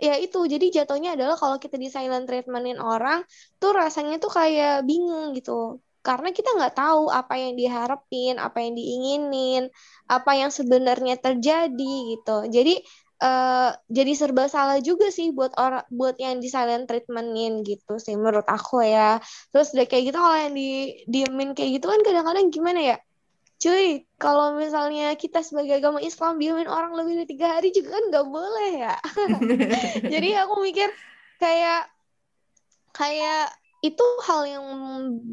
ya 0.00 0.14
itu 0.24 0.38
jadi 0.52 0.66
jatuhnya 0.76 1.10
adalah 1.16 1.36
kalau 1.36 1.56
kita 1.60 1.76
di 1.76 1.88
silent 1.92 2.24
treatmentin 2.28 2.78
orang 2.80 3.20
tuh 3.60 3.70
rasanya 3.76 4.16
tuh 4.24 4.32
kayak 4.38 4.88
bingung 4.88 5.36
gitu. 5.36 5.84
Karena 6.06 6.28
kita 6.32 6.48
nggak 6.56 6.74
tahu 6.80 7.12
apa 7.12 7.34
yang 7.36 7.52
diharapin, 7.60 8.40
apa 8.40 8.56
yang 8.64 8.72
diinginin, 8.78 9.62
apa 10.08 10.30
yang 10.40 10.48
sebenarnya 10.58 11.14
terjadi 11.20 11.92
gitu. 12.16 12.48
Jadi 12.48 12.80
eh, 13.18 13.70
jadi 13.90 14.12
serba 14.14 14.46
salah 14.46 14.78
juga 14.78 15.10
sih 15.10 15.34
buat 15.34 15.52
orang 15.58 15.84
buat 15.90 16.16
yang 16.18 16.38
di 16.38 16.48
silent 16.50 16.86
treatmentin 16.86 17.66
gitu 17.66 17.98
sih 17.98 18.14
menurut 18.14 18.46
aku 18.46 18.82
ya. 18.82 19.18
Terus 19.50 19.74
udah 19.74 19.86
kayak 19.90 20.04
gitu 20.12 20.18
kalau 20.18 20.38
yang 20.38 20.54
di 20.54 20.68
diemin 21.10 21.52
kayak 21.56 21.82
gitu 21.82 21.86
kan 21.90 22.00
kadang-kadang 22.06 22.46
gimana 22.54 22.80
ya? 22.94 22.96
Cuy, 23.58 24.06
kalau 24.22 24.54
misalnya 24.54 25.18
kita 25.18 25.42
sebagai 25.42 25.82
agama 25.82 25.98
Islam 25.98 26.38
diemin 26.38 26.70
orang 26.70 26.94
lebih 26.94 27.18
dari 27.18 27.28
tiga 27.28 27.46
hari 27.58 27.74
juga 27.74 27.98
kan 27.98 28.04
nggak 28.06 28.26
boleh 28.30 28.70
ya. 28.86 28.94
Jadi 30.14 30.28
aku 30.38 30.54
mikir 30.62 30.88
kayak 31.42 31.90
kayak 32.94 33.50
itu 33.82 34.02
hal 34.26 34.42
yang 34.46 34.66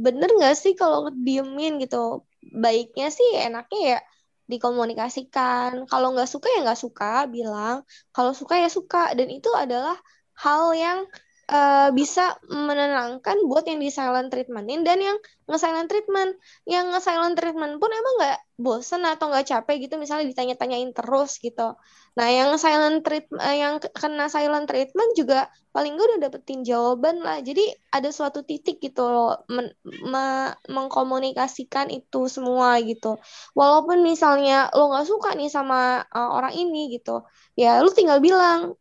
bener 0.05 0.29
nggak 0.29 0.53
sih 0.53 0.77
kalau 0.77 1.09
diemin 1.09 1.81
gitu 1.81 2.25
baiknya 2.45 3.09
sih 3.09 3.25
enaknya 3.41 3.97
ya 3.97 3.99
dikomunikasikan. 4.51 5.69
Kalau 5.89 6.07
nggak 6.13 6.29
suka 6.33 6.47
ya 6.53 6.57
nggak 6.65 6.81
suka 6.85 7.05
bilang. 7.35 7.77
Kalau 8.15 8.31
suka 8.39 8.53
ya 8.63 8.69
suka. 8.77 8.97
Dan 9.17 9.27
itu 9.37 9.49
adalah 9.63 9.95
hal 10.43 10.63
yang 10.83 10.99
eh, 11.51 11.89
bisa 11.99 12.21
menenangkan 12.49 13.37
buat 13.49 13.63
yang 13.69 13.79
di 13.83 13.89
silent 13.93 14.27
treatmentin 14.33 14.81
dan 14.87 14.97
yang 15.01 15.17
nge-silent 15.49 15.87
treatment 15.91 16.31
yang 16.65 16.89
nge-silent 16.91 17.35
treatment 17.37 17.73
pun 17.81 17.91
emang 17.93 18.13
nggak 18.19 18.37
bosen 18.57 19.01
atau 19.05 19.29
nggak 19.29 19.45
capek 19.51 19.75
gitu 19.85 19.95
misalnya 20.01 20.25
ditanya-tanyain 20.31 20.89
terus 20.97 21.37
gitu 21.43 21.75
nah 22.17 22.27
yang 22.31 22.55
silent 22.55 23.03
treat 23.05 23.25
eh, 23.43 23.55
yang 23.61 23.75
kena 23.83 24.25
silent 24.31 24.65
treatment 24.69 25.11
juga 25.19 25.51
paling 25.75 25.91
gue 25.99 26.05
udah 26.15 26.19
dapetin 26.31 26.63
jawaban 26.63 27.19
lah. 27.19 27.43
Jadi 27.43 27.67
ada 27.91 28.07
suatu 28.15 28.39
titik 28.47 28.79
gitu 28.79 29.03
loh 29.11 29.43
men- 29.51 29.75
me- 30.07 30.55
mengkomunikasikan 30.71 31.91
itu 31.91 32.31
semua 32.31 32.79
gitu. 32.79 33.19
Walaupun 33.59 33.99
misalnya 33.99 34.71
lo 34.71 34.87
nggak 34.95 35.03
suka 35.11 35.29
nih 35.35 35.51
sama 35.51 35.99
uh, 36.15 36.29
orang 36.39 36.55
ini 36.55 36.95
gitu, 36.95 37.27
ya 37.59 37.83
lo 37.83 37.91
tinggal 37.91 38.19
bilang 38.23 38.71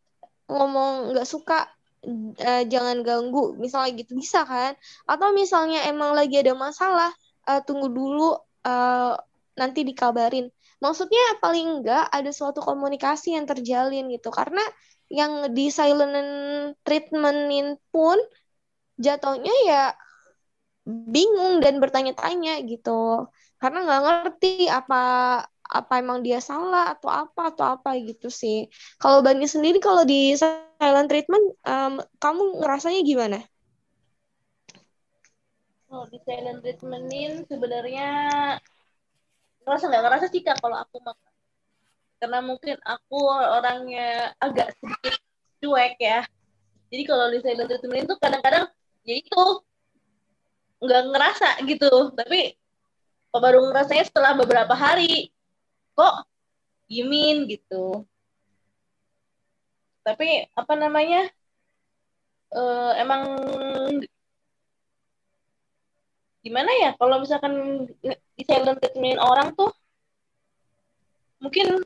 ngomong 0.51 1.11
nggak 1.13 1.27
suka 1.27 1.55
uh, 2.39 2.63
jangan 2.69 3.01
ganggu, 3.01 3.57
misalnya 3.57 3.91
gitu 3.99 4.13
bisa 4.17 4.45
kan? 4.45 4.77
Atau 5.09 5.33
misalnya 5.33 5.83
emang 5.89 6.13
lagi 6.13 6.39
ada 6.39 6.53
masalah, 6.53 7.11
uh, 7.49 7.61
tunggu 7.65 7.89
dulu 7.89 8.37
uh, 8.65 9.13
nanti 9.57 9.81
dikabarin. 9.83 10.47
Maksudnya 10.79 11.41
paling 11.41 11.81
enggak 11.81 12.05
ada 12.11 12.29
suatu 12.29 12.61
komunikasi 12.61 13.33
yang 13.35 13.49
terjalin 13.49 14.11
gitu 14.11 14.29
karena 14.29 14.61
yang 15.09 15.53
di 15.53 15.69
silent 15.69 16.77
treatmentin 16.81 17.77
pun 17.93 18.17
jatuhnya 18.97 19.53
ya 19.65 19.83
bingung 20.85 21.61
dan 21.61 21.81
bertanya-tanya 21.81 22.61
gitu 22.69 23.25
karena 23.57 23.77
nggak 23.85 24.01
ngerti 24.05 24.69
apa 24.69 25.01
apa 25.69 25.93
emang 26.01 26.21
dia 26.25 26.39
salah 26.43 26.93
atau 26.93 27.09
apa 27.09 27.41
atau 27.53 27.65
apa 27.75 27.89
gitu 28.01 28.27
sih. 28.29 28.69
Kalau 29.01 29.19
Bani 29.25 29.45
sendiri 29.49 29.77
kalau 29.81 30.03
di 30.05 30.33
silent 30.37 31.07
treatment 31.09 31.45
em, 31.65 31.93
kamu 32.21 32.61
ngerasanya 32.61 33.01
gimana? 33.05 33.39
kalau 35.95 36.11
di 36.11 36.19
silent 36.27 36.59
treatmentin 36.59 37.47
sebenarnya 37.47 38.09
ngerasa 39.63 39.85
nggak 39.87 40.03
ngerasa 40.03 40.25
sih 40.27 40.43
kak 40.43 40.59
kalau 40.59 40.75
aku 40.75 40.99
mah 40.99 41.15
karena 42.19 42.39
mungkin 42.43 42.75
aku 42.83 43.15
orangnya 43.31 44.35
agak 44.43 44.75
sedikit 44.79 45.15
cuek 45.63 45.95
ya. 45.99 46.19
Jadi 46.91 47.03
kalau 47.07 47.31
di 47.31 47.39
silent 47.39 47.67
treatment 47.71 48.07
itu 48.07 48.15
kadang-kadang 48.19 48.65
ya 49.07 49.15
itu 49.19 49.43
nggak 50.83 51.03
ngerasa 51.11 51.49
gitu. 51.63 52.11
Tapi 52.11 52.59
baru 53.35 53.67
ngerasanya 53.71 54.03
setelah 54.07 54.31
beberapa 54.35 54.75
hari 54.75 55.34
kok 55.95 56.27
diemin 56.91 57.49
gitu. 57.49 58.05
Tapi 60.05 60.45
apa 60.53 60.73
namanya 60.77 61.25
eh, 62.53 62.91
emang 63.01 63.21
gimana 66.45 66.69
ya 66.77 66.89
kalau 66.99 67.17
misalkan 67.17 67.53
di 68.37 68.43
silent 68.45 68.77
treatment 68.77 69.17
orang 69.17 69.49
tuh 69.57 69.73
mungkin 71.41 71.81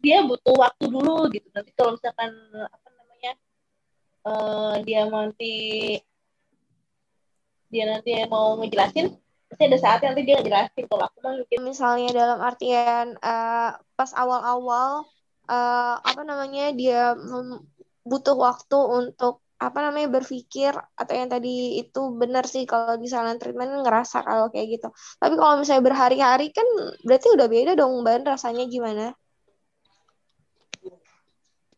dia 0.00 0.24
butuh 0.24 0.54
waktu 0.56 0.84
dulu 0.88 1.28
gitu. 1.34 1.44
Nanti 1.52 1.70
kalau 1.76 1.98
misalkan 1.98 2.32
apa 2.56 2.88
namanya 2.96 3.32
uh, 4.24 4.74
dia 4.86 5.04
nanti 5.10 5.54
dia 7.68 7.84
nanti 7.84 8.16
mau 8.32 8.56
ngejelasin 8.56 9.12
pasti 9.48 9.62
ada 9.64 9.78
saatnya 9.80 10.06
nanti 10.12 10.22
dia 10.28 10.36
ngejelasin 10.38 10.84
kalau 10.86 11.04
aku 11.08 11.18
mah 11.24 11.32
gitu. 11.40 11.60
misalnya 11.64 12.08
dalam 12.12 12.38
artian 12.44 13.16
uh, 13.24 13.72
pas 13.96 14.10
awal-awal 14.12 15.08
uh, 15.48 15.96
apa 16.04 16.22
namanya 16.22 16.70
dia 16.76 17.16
butuh 18.04 18.36
waktu 18.36 18.78
untuk 18.78 19.40
apa 19.58 19.90
namanya 19.90 20.22
berpikir 20.22 20.70
atau 20.70 21.14
yang 21.18 21.26
tadi 21.26 21.82
itu 21.82 22.14
benar 22.14 22.46
sih 22.46 22.62
kalau 22.62 22.94
di 22.94 23.10
silent 23.10 23.42
treatment 23.42 23.82
ngerasa 23.82 24.22
kalau 24.22 24.54
kayak 24.54 24.78
gitu. 24.78 24.88
Tapi 25.18 25.34
kalau 25.34 25.58
misalnya 25.58 25.82
berhari-hari 25.82 26.54
kan 26.54 26.68
berarti 27.02 27.26
udah 27.34 27.46
beda 27.50 27.72
dong 27.74 28.06
Ban 28.06 28.22
rasanya 28.22 28.70
gimana? 28.70 29.18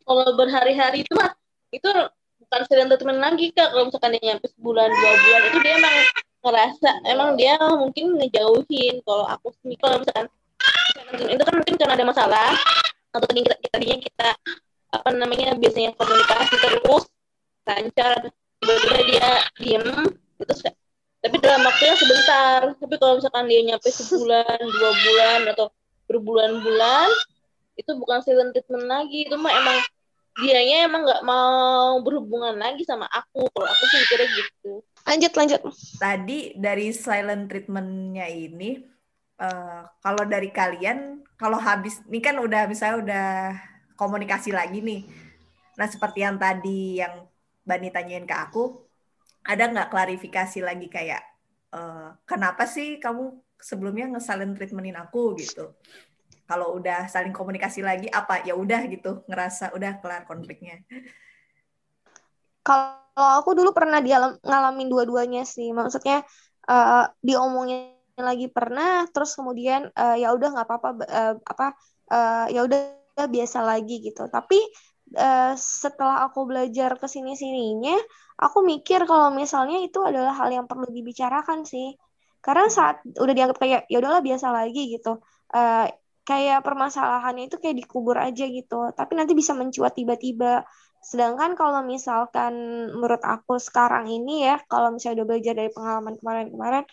Kalau 0.04 0.28
berhari-hari 0.36 1.08
itu 1.08 1.12
mah 1.16 1.32
itu 1.72 1.88
bukan 2.44 2.60
silent 2.68 2.92
treatment 2.92 3.20
lagi 3.24 3.48
kak. 3.56 3.72
Kalau 3.72 3.88
misalkan 3.88 4.12
dia 4.12 4.22
nyampe 4.28 4.46
sebulan 4.52 4.88
dua 4.92 5.12
bulan 5.16 5.42
itu 5.48 5.58
dia 5.64 5.74
emang 5.80 5.94
ngerasa 6.40 7.04
emang 7.08 7.36
dia 7.36 7.56
mungkin 7.60 8.16
ngejauhin. 8.16 9.04
Kalau 9.04 9.24
aku 9.28 9.52
kalau 9.80 9.96
misalkan 10.00 10.26
itu 11.30 11.42
kan 11.42 11.54
mungkin 11.56 11.74
karena 11.76 11.94
ada 11.96 12.06
masalah 12.06 12.50
atau 13.10 13.26
tadi 13.26 13.42
kita, 13.42 13.56
tadinya 13.70 13.98
kita 13.98 14.28
apa 14.90 15.08
namanya 15.14 15.54
biasanya 15.58 15.94
komunikasi 15.94 16.54
terus 16.58 17.04
lancar 17.66 18.30
tiba-tiba 18.60 18.98
dia 19.06 19.28
diem 19.58 19.86
itu 20.40 20.54
tapi 21.20 21.36
dalam 21.36 21.60
waktu 21.68 21.84
yang 21.84 21.98
sebentar. 22.00 22.60
Tapi 22.80 22.94
kalau 22.96 23.20
misalkan 23.20 23.44
dia 23.44 23.60
nyampe 23.60 23.92
sebulan 23.92 24.56
dua 24.56 24.90
bulan 25.04 25.40
atau 25.52 25.66
berbulan-bulan 26.08 27.08
itu 27.76 27.90
bukan 28.00 28.24
silent 28.24 28.56
treatment 28.56 28.88
lagi. 28.88 29.28
Itu 29.28 29.36
mah 29.36 29.52
emang 29.52 29.78
dianya 30.40 30.88
emang 30.88 31.04
nggak 31.04 31.22
mau 31.28 32.00
berhubungan 32.00 32.56
lagi 32.56 32.88
sama 32.88 33.04
aku. 33.12 33.44
Kalau 33.52 33.68
aku 33.68 33.84
sih 33.92 34.00
kira 34.08 34.24
gitu 34.32 34.80
lanjut 35.06 35.32
lanjut 35.36 35.60
tadi 35.96 36.56
dari 36.56 36.92
silent 36.92 37.48
treatmentnya 37.48 38.26
ini 38.28 38.80
uh, 39.40 39.84
kalau 40.00 40.24
dari 40.28 40.52
kalian 40.52 41.24
kalau 41.40 41.56
habis 41.56 42.00
ini 42.08 42.20
kan 42.20 42.36
udah 42.36 42.68
misalnya 42.68 42.96
udah 43.00 43.28
komunikasi 43.96 44.52
lagi 44.52 44.80
nih 44.84 45.02
nah 45.76 45.88
seperti 45.88 46.24
yang 46.24 46.36
tadi 46.36 47.00
yang 47.00 47.30
Bani 47.70 47.92
tanyain 47.94 48.26
ke 48.26 48.34
aku, 48.34 48.88
ada 49.46 49.70
nggak 49.70 49.94
klarifikasi 49.94 50.58
lagi 50.64 50.90
kayak 50.90 51.22
uh, 51.70 52.16
kenapa 52.26 52.66
sih 52.66 52.98
kamu 52.98 53.36
sebelumnya 53.60 54.10
ngesalin 54.16 54.56
treatmentin 54.56 54.98
aku 54.98 55.38
gitu? 55.38 55.76
Kalau 56.50 56.74
udah 56.74 57.06
saling 57.06 57.30
komunikasi 57.30 57.84
lagi 57.84 58.10
apa 58.10 58.42
ya 58.42 58.58
udah 58.58 58.90
gitu 58.90 59.22
ngerasa 59.30 59.70
udah 59.76 60.02
kelar 60.02 60.26
konfliknya. 60.26 60.82
Kalau 62.70 63.30
aku 63.42 63.58
dulu 63.58 63.74
pernah 63.74 63.98
dia 63.98 64.22
ngalamin 64.46 64.86
dua-duanya 64.86 65.42
sih, 65.42 65.74
maksudnya 65.74 66.22
uh, 66.70 67.10
diomongin 67.18 67.98
lagi 68.14 68.46
pernah, 68.46 69.10
terus 69.10 69.34
kemudian 69.34 69.90
uh, 69.98 70.14
ya 70.14 70.30
udah 70.30 70.48
nggak 70.54 70.66
apa-apa 70.70 70.90
uh, 71.08 71.34
apa 71.42 71.66
uh, 72.14 72.46
ya 72.52 72.62
udah 72.62 73.26
biasa 73.26 73.66
lagi 73.66 73.98
gitu. 74.06 74.30
Tapi 74.30 74.60
uh, 75.18 75.58
setelah 75.58 76.30
aku 76.30 76.46
belajar 76.46 76.94
ke 76.94 77.10
sini 77.10 77.34
sininya 77.34 77.98
aku 78.40 78.64
mikir 78.64 79.04
kalau 79.04 79.28
misalnya 79.34 79.84
itu 79.84 80.00
adalah 80.00 80.32
hal 80.32 80.48
yang 80.48 80.64
perlu 80.70 80.88
dibicarakan 80.88 81.66
sih. 81.68 81.96
Karena 82.40 82.72
saat 82.72 83.04
udah 83.04 83.34
dianggap 83.36 83.58
kayak 83.60 83.80
ya 83.92 84.00
udahlah 84.00 84.24
biasa 84.24 84.48
lagi 84.48 84.96
gitu. 84.96 85.20
Uh, 85.52 85.84
kayak 86.24 86.64
permasalahannya 86.64 87.52
itu 87.52 87.60
kayak 87.60 87.76
dikubur 87.84 88.16
aja 88.16 88.44
gitu. 88.48 88.88
Tapi 88.96 89.12
nanti 89.18 89.36
bisa 89.36 89.52
mencuat 89.52 89.92
tiba-tiba 89.92 90.64
sedangkan 91.00 91.56
kalau 91.56 91.80
misalkan 91.80 92.52
menurut 92.92 93.24
aku 93.24 93.56
sekarang 93.56 94.06
ini 94.06 94.44
ya 94.44 94.60
kalau 94.68 94.92
misalnya 94.92 95.24
udah 95.24 95.28
belajar 95.32 95.54
dari 95.56 95.70
pengalaman 95.72 96.14
kemarin-kemarin 96.20 96.84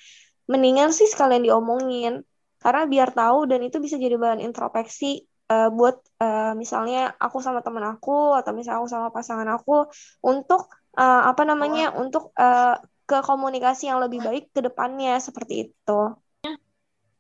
mendingan 0.48 0.96
sih 0.96 1.12
sekalian 1.12 1.44
diomongin 1.44 2.24
karena 2.64 2.84
biar 2.88 3.12
tahu 3.12 3.46
dan 3.52 3.62
itu 3.68 3.78
bisa 3.84 4.00
jadi 4.00 4.16
bahan 4.16 4.40
introspeksi 4.42 5.28
uh, 5.52 5.70
buat 5.70 6.00
uh, 6.24 6.56
misalnya 6.56 7.14
aku 7.20 7.44
sama 7.44 7.60
temen 7.62 7.84
aku 7.84 8.34
atau 8.34 8.52
misalnya 8.56 8.80
aku 8.82 8.90
sama 8.90 9.08
pasangan 9.12 9.48
aku 9.52 9.88
untuk 10.24 10.72
uh, 10.98 11.28
apa 11.28 11.44
namanya 11.44 11.94
oh. 11.96 12.08
untuk 12.08 12.32
uh, 12.40 12.80
ke 13.08 13.24
komunikasi 13.24 13.88
yang 13.88 14.04
lebih 14.04 14.20
baik 14.20 14.52
ke 14.52 14.60
depannya 14.60 15.16
seperti 15.24 15.72
itu. 15.72 16.00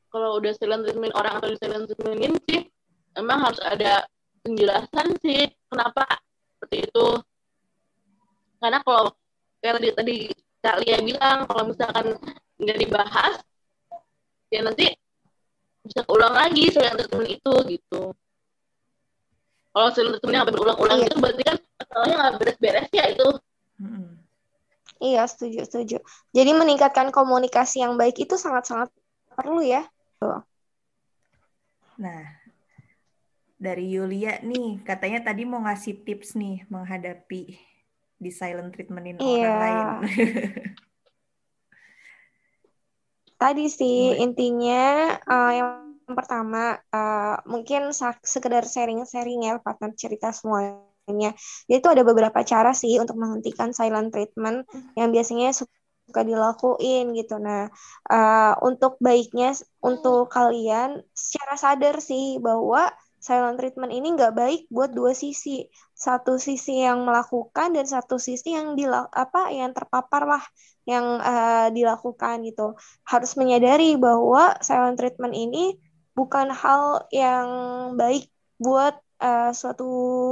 Kalau 0.07 0.29
udah 0.39 0.51
silent 0.55 0.83
treatment 0.83 1.15
orang 1.15 1.39
atau 1.39 1.51
silent 1.55 1.87
treatmentin 1.87 2.33
sih 2.47 2.59
emang 3.15 3.39
harus 3.43 3.59
ada 3.63 4.03
penjelasan 4.43 5.15
sih 5.23 5.47
kenapa 5.71 6.03
seperti 6.57 6.89
itu. 6.89 7.07
Karena 8.57 8.81
kalau 8.81 9.13
kayak 9.61 9.77
tadi 9.77 9.89
tadi 9.93 10.15
Kak 10.57 10.81
Lia 10.81 10.97
bilang 11.05 11.45
kalau 11.45 11.63
misalkan 11.69 12.17
nggak 12.57 12.77
dibahas 12.81 13.35
ya 14.49 14.65
nanti 14.65 14.89
bisa 15.85 16.01
ulang 16.09 16.33
lagi 16.33 16.73
silent 16.73 16.97
treatment 16.97 17.29
itu 17.29 17.53
gitu. 17.77 18.01
Kalau 19.69 19.89
silent 19.93 20.17
treatmentnya 20.17 20.41
sampai 20.41 20.53
berulang-ulang 20.57 20.99
iya. 20.99 21.07
itu 21.07 21.17
berarti 21.21 21.43
kan 21.45 21.57
masalahnya 21.77 22.15
nggak 22.17 22.33
beres-beres 22.41 22.89
ya 22.89 23.05
itu. 23.13 23.29
Iya 24.97 25.23
setuju 25.29 25.61
setuju. 25.69 25.97
Jadi 26.33 26.51
meningkatkan 26.57 27.13
komunikasi 27.13 27.85
yang 27.85 28.01
baik 28.01 28.17
itu 28.17 28.33
sangat-sangat 28.33 28.89
perlu 29.37 29.61
ya. 29.61 29.85
Nah 32.01 32.46
dari 33.57 33.89
Yulia 33.89 34.37
nih 34.45 34.85
katanya 34.85 35.33
tadi 35.33 35.43
mau 35.43 35.65
ngasih 35.65 36.05
tips 36.05 36.37
nih 36.37 36.69
menghadapi 36.69 37.57
di 38.17 38.31
silent 38.33 38.73
treatmentin 38.73 39.21
iya. 39.21 39.45
orang 39.45 39.61
lain 39.61 39.87
tadi 43.41 43.65
sih 43.69 44.17
intinya 44.17 45.13
uh, 45.25 45.53
yang 45.53 45.87
pertama 46.15 46.79
uh, 46.89 47.35
mungkin 47.43 47.91
sekedar 48.23 48.63
sharing-sharing 48.63 49.43
ya 49.43 49.59
partner 49.59 49.91
cerita 49.93 50.31
semuanya. 50.31 51.35
Jadi 51.67 51.79
itu 51.79 51.87
ada 51.87 52.03
beberapa 52.03 52.39
cara 52.43 52.71
sih 52.71 52.99
untuk 52.99 53.19
menghentikan 53.19 53.71
silent 53.71 54.11
treatment 54.11 54.67
yang 54.95 55.11
biasanya 55.11 55.51
suka 55.51 56.21
dilakuin 56.23 57.11
gitu. 57.15 57.39
Nah, 57.39 57.67
uh, 58.11 58.53
untuk 58.63 58.99
baiknya 59.03 59.55
untuk 59.83 60.31
kalian 60.31 61.03
secara 61.11 61.59
sadar 61.59 61.95
sih 61.99 62.39
bahwa 62.39 62.91
silent 63.27 63.59
treatment 63.59 63.91
ini 63.91 64.15
nggak 64.15 64.31
baik 64.31 64.61
buat 64.71 64.95
dua 64.95 65.11
sisi. 65.11 65.67
Satu 65.91 66.39
sisi 66.39 66.79
yang 66.79 67.03
melakukan 67.03 67.75
dan 67.75 67.83
satu 67.83 68.15
sisi 68.15 68.55
yang 68.55 68.79
dilak 68.79 69.11
apa 69.11 69.51
yang 69.51 69.75
terpapar 69.75 70.23
lah 70.23 70.43
yang 70.87 71.19
uh, 71.19 71.67
dilakukan 71.75 72.47
gitu. 72.47 72.79
Harus 73.03 73.35
menyadari 73.35 73.99
bahwa 73.99 74.55
silent 74.63 74.95
treatment 74.95 75.35
ini 75.35 75.75
bukan 76.15 76.47
hal 76.55 77.03
yang 77.11 77.47
baik 77.99 78.31
buat 78.63 78.95
uh, 79.19 79.51
suatu 79.51 79.85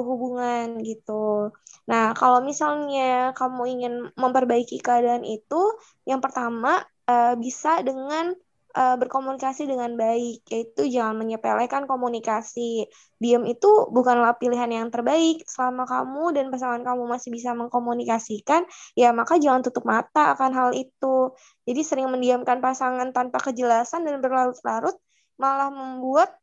hubungan 0.07 0.79
gitu. 0.81 1.51
Nah, 1.85 2.15
kalau 2.17 2.41
misalnya 2.41 3.35
kamu 3.37 3.61
ingin 3.77 3.93
memperbaiki 4.17 4.81
keadaan 4.81 5.21
itu, 5.27 5.61
yang 6.07 6.23
pertama 6.23 6.81
uh, 7.05 7.35
bisa 7.37 7.83
dengan 7.85 8.33
uh, 8.75 8.95
berkomunikasi 8.99 9.65
dengan 9.65 9.95
baik, 9.95 10.43
yaitu 10.51 10.91
jangan 10.91 11.15
menyepelekan 11.15 11.87
komunikasi. 11.87 12.85
Diam 13.17 13.47
itu 13.47 13.87
bukanlah 13.89 14.35
pilihan 14.35 14.67
yang 14.67 14.87
terbaik. 14.91 15.47
Selama 15.47 15.87
kamu 15.87 16.35
dan 16.35 16.45
pasangan 16.51 16.83
kamu 16.83 17.03
masih 17.07 17.31
bisa 17.31 17.55
mengkomunikasikan, 17.55 18.67
ya 18.93 19.15
maka 19.15 19.39
jangan 19.39 19.63
tutup 19.63 19.87
mata 19.87 20.35
akan 20.35 20.51
hal 20.51 20.69
itu. 20.75 21.31
Jadi 21.63 21.81
sering 21.81 22.11
mendiamkan 22.11 22.59
pasangan 22.59 23.15
tanpa 23.15 23.39
kejelasan 23.39 24.03
dan 24.03 24.19
berlarut-larut 24.19 24.99
malah 25.39 25.71
membuat 25.71 26.35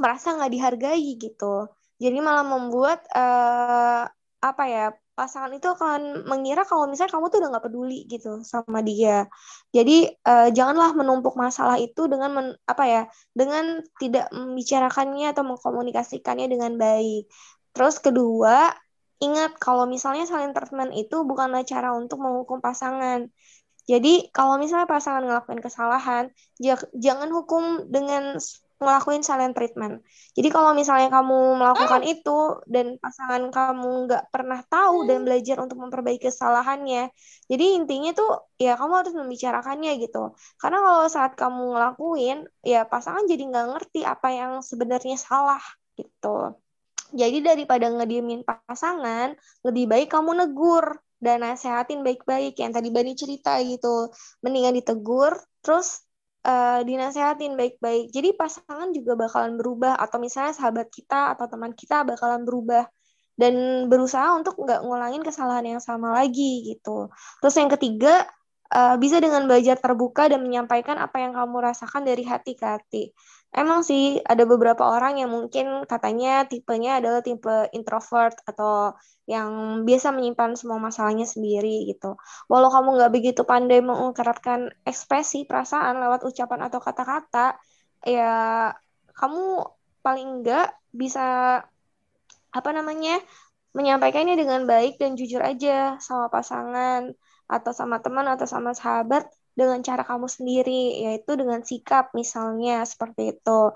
merasa 0.00 0.34
nggak 0.34 0.52
dihargai 0.52 1.08
gitu. 1.20 1.68
Jadi 2.00 2.18
malah 2.24 2.46
membuat 2.46 3.04
uh, 3.12 4.06
apa 4.38 4.64
ya 4.70 4.94
pasangan 5.18 5.50
itu 5.50 5.66
akan 5.66 6.30
mengira 6.30 6.62
kalau 6.62 6.86
misalnya 6.86 7.18
kamu 7.18 7.26
tuh 7.26 7.38
udah 7.42 7.50
nggak 7.50 7.66
peduli 7.66 8.06
gitu 8.06 8.46
sama 8.46 8.78
dia. 8.86 9.26
Jadi 9.74 10.06
uh, 10.22 10.48
janganlah 10.54 10.94
menumpuk 10.94 11.34
masalah 11.34 11.74
itu 11.82 12.06
dengan 12.06 12.30
men, 12.30 12.46
apa 12.70 12.84
ya 12.86 13.02
dengan 13.34 13.82
tidak 13.98 14.30
membicarakannya 14.30 15.34
atau 15.34 15.42
mengkomunikasikannya 15.42 16.46
dengan 16.46 16.78
baik. 16.78 17.26
Terus 17.74 17.98
kedua 17.98 18.70
ingat 19.18 19.58
kalau 19.58 19.90
misalnya 19.90 20.30
saling 20.30 20.54
treatment 20.54 20.94
itu 20.94 21.26
bukanlah 21.26 21.66
cara 21.66 21.90
untuk 21.98 22.22
menghukum 22.22 22.62
pasangan. 22.62 23.26
Jadi 23.88 24.30
kalau 24.30 24.60
misalnya 24.60 24.86
pasangan 24.86 25.24
ngelakuin 25.26 25.64
kesalahan, 25.64 26.30
jangan 26.94 27.28
hukum 27.32 27.88
dengan 27.88 28.36
ngelakuin 28.78 29.26
silent 29.26 29.58
treatment. 29.58 30.06
Jadi 30.38 30.48
kalau 30.54 30.70
misalnya 30.70 31.10
kamu 31.10 31.58
melakukan 31.58 32.02
oh. 32.06 32.12
itu 32.14 32.38
dan 32.70 32.94
pasangan 33.02 33.42
kamu 33.50 33.90
nggak 34.06 34.24
pernah 34.30 34.62
tahu 34.70 35.06
dan 35.10 35.26
belajar 35.26 35.58
untuk 35.58 35.82
memperbaiki 35.82 36.30
kesalahannya, 36.30 37.10
jadi 37.50 37.64
intinya 37.74 38.14
tuh 38.14 38.54
ya 38.54 38.78
kamu 38.78 38.92
harus 39.02 39.14
membicarakannya 39.18 39.98
gitu. 39.98 40.34
Karena 40.62 40.78
kalau 40.78 41.06
saat 41.10 41.34
kamu 41.34 41.74
ngelakuin, 41.74 42.38
ya 42.62 42.86
pasangan 42.86 43.26
jadi 43.26 43.42
nggak 43.50 43.66
ngerti 43.74 44.00
apa 44.06 44.28
yang 44.30 44.52
sebenarnya 44.62 45.18
salah 45.18 45.62
gitu. 45.98 46.54
Jadi 47.10 47.40
daripada 47.40 47.88
ngediemin 47.88 48.44
pasangan, 48.44 49.32
lebih 49.64 49.88
baik 49.88 50.08
kamu 50.12 50.44
negur 50.44 51.00
dan 51.18 51.42
nasehatin 51.42 52.06
baik-baik 52.06 52.54
yang 52.60 52.70
tadi 52.70 52.92
Bani 52.94 53.16
cerita 53.18 53.58
gitu. 53.64 54.12
Mendingan 54.44 54.76
ditegur, 54.76 55.34
terus 55.64 56.04
uh, 56.48 56.80
dinasehatin 56.80 57.54
baik-baik. 57.54 58.08
Jadi 58.08 58.32
pasangan 58.32 58.88
juga 58.96 59.14
bakalan 59.20 59.60
berubah 59.60 60.00
atau 60.00 60.16
misalnya 60.16 60.56
sahabat 60.56 60.88
kita 60.88 61.36
atau 61.36 61.44
teman 61.44 61.76
kita 61.76 62.08
bakalan 62.08 62.48
berubah 62.48 62.88
dan 63.38 63.86
berusaha 63.86 64.34
untuk 64.34 64.58
nggak 64.58 64.82
ngulangin 64.82 65.22
kesalahan 65.22 65.76
yang 65.76 65.82
sama 65.84 66.10
lagi 66.16 66.74
gitu. 66.74 67.12
Terus 67.38 67.54
yang 67.54 67.70
ketiga, 67.70 68.26
uh, 68.74 68.96
bisa 68.98 69.22
dengan 69.22 69.46
belajar 69.46 69.78
terbuka 69.78 70.26
dan 70.26 70.42
menyampaikan 70.42 70.98
apa 70.98 71.22
yang 71.22 71.36
kamu 71.36 71.56
rasakan 71.62 72.02
dari 72.02 72.24
hati 72.26 72.58
ke 72.58 72.66
hati. 72.66 73.04
Emang 73.48 73.80
sih 73.80 74.20
ada 74.28 74.44
beberapa 74.44 74.84
orang 74.84 75.24
yang 75.24 75.32
mungkin 75.32 75.88
katanya 75.88 76.44
tipenya 76.44 77.00
adalah 77.00 77.24
tipe 77.24 77.72
introvert 77.72 78.36
atau 78.44 78.92
yang 79.24 79.82
biasa 79.88 80.12
menyimpan 80.12 80.52
semua 80.56 80.76
masalahnya 80.76 81.24
sendiri 81.24 81.88
gitu. 81.88 82.16
Walau 82.48 82.68
kamu 82.68 82.88
nggak 83.00 83.12
begitu 83.12 83.42
pandai 83.48 83.80
mengungkapkan 83.80 84.68
ekspresi 84.84 85.48
perasaan 85.48 85.96
lewat 85.96 86.28
ucapan 86.28 86.60
atau 86.68 86.80
kata-kata, 86.80 87.56
ya 88.04 88.32
kamu 89.16 89.64
paling 90.04 90.44
nggak 90.44 90.66
bisa 90.92 91.20
apa 92.48 92.70
namanya 92.72 93.20
menyampaikannya 93.76 94.34
dengan 94.40 94.64
baik 94.64 94.96
dan 94.96 95.12
jujur 95.16 95.44
aja 95.44 96.00
sama 96.00 96.32
pasangan 96.32 97.12
atau 97.48 97.72
sama 97.72 98.00
teman 98.04 98.28
atau 98.28 98.44
sama 98.48 98.72
sahabat 98.72 99.28
dengan 99.58 99.82
cara 99.82 100.06
kamu 100.06 100.30
sendiri, 100.30 101.02
yaitu 101.02 101.34
dengan 101.34 101.66
sikap 101.66 102.14
misalnya 102.14 102.86
seperti 102.86 103.34
itu. 103.34 103.74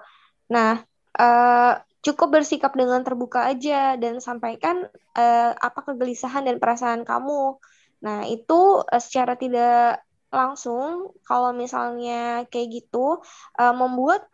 Nah, 0.54 0.78
uh, 1.18 1.74
cukup 2.06 2.38
bersikap 2.38 2.70
dengan 2.78 3.02
terbuka 3.02 3.50
aja 3.50 3.98
dan 3.98 4.22
sampaikan 4.22 4.86
uh, 5.18 5.50
apa 5.58 5.80
kegelisahan 5.90 6.46
dan 6.46 6.62
perasaan 6.62 7.02
kamu. 7.02 7.58
Nah, 8.06 8.22
itu 8.30 8.86
uh, 8.86 9.02
secara 9.02 9.34
tidak 9.34 10.06
langsung 10.32 11.12
kalau 11.26 11.50
misalnya 11.52 12.46
kayak 12.48 12.68
gitu 12.82 13.20
uh, 13.58 13.74
membuat 13.74 14.24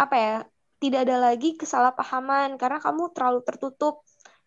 apa 0.00 0.16
ya 0.16 0.36
tidak 0.80 1.08
ada 1.08 1.16
lagi 1.32 1.56
kesalahpahaman 1.56 2.60
karena 2.60 2.78
kamu 2.80 3.12
terlalu 3.12 3.40
tertutup 3.44 4.04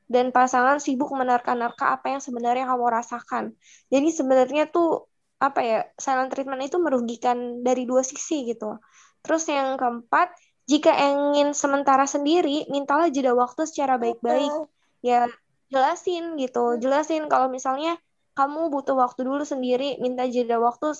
dan 0.10 0.34
pasangan 0.34 0.82
sibuk 0.82 1.14
menerka-nerka 1.14 1.94
apa 1.94 2.18
yang 2.18 2.22
sebenarnya 2.22 2.66
kamu 2.66 2.86
rasakan. 2.90 3.54
Jadi 3.94 4.10
sebenarnya 4.10 4.66
tuh 4.70 5.09
apa 5.40 5.60
ya 5.64 5.80
silent 5.96 6.30
treatment 6.36 6.60
itu 6.68 6.78
merugikan 6.78 7.64
dari 7.64 7.88
dua 7.88 8.04
sisi 8.04 8.44
gitu. 8.52 8.76
Terus 9.24 9.48
yang 9.48 9.80
keempat, 9.80 10.36
jika 10.68 10.92
ingin 10.96 11.56
sementara 11.56 12.04
sendiri, 12.04 12.68
mintalah 12.68 13.08
jeda 13.08 13.32
waktu 13.32 13.64
secara 13.68 13.96
baik-baik. 13.96 14.52
Ya 15.00 15.32
jelasin 15.72 16.36
gitu, 16.36 16.76
jelasin 16.82 17.32
kalau 17.32 17.48
misalnya 17.48 17.96
kamu 18.36 18.68
butuh 18.68 19.00
waktu 19.00 19.24
dulu 19.24 19.48
sendiri, 19.48 19.96
minta 20.04 20.28
jeda 20.28 20.60
waktu 20.60 20.92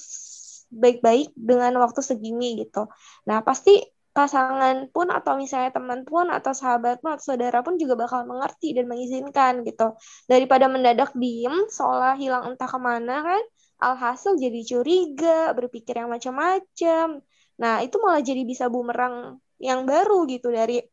baik-baik 0.72 1.34
dengan 1.36 1.76
waktu 1.82 2.00
segini 2.00 2.64
gitu. 2.64 2.88
Nah 3.28 3.42
pasti 3.42 3.82
pasangan 4.10 4.90
pun 4.90 5.08
atau 5.14 5.38
misalnya 5.38 5.72
teman 5.72 6.04
pun 6.04 6.28
atau 6.34 6.52
sahabat 6.52 7.00
pun 7.00 7.16
atau 7.16 7.34
saudara 7.34 7.62
pun 7.62 7.78
juga 7.78 7.96
bakal 7.96 8.26
mengerti 8.26 8.74
dan 8.74 8.90
mengizinkan 8.90 9.62
gitu 9.64 9.96
daripada 10.26 10.66
mendadak 10.66 11.14
diem 11.14 11.70
seolah 11.70 12.18
hilang 12.18 12.52
entah 12.52 12.68
ke 12.68 12.80
mana 12.82 13.22
kan 13.22 13.42
alhasil 13.80 14.36
jadi 14.36 14.60
curiga 14.68 15.56
berpikir 15.56 15.96
yang 16.00 16.12
macam-macam. 16.12 17.24
Nah 17.60 17.76
itu 17.84 17.96
malah 18.04 18.22
jadi 18.24 18.44
bisa 18.44 18.68
bumerang 18.68 19.40
yang 19.60 19.84
baru 19.88 20.28
gitu 20.28 20.52
dari 20.52 20.84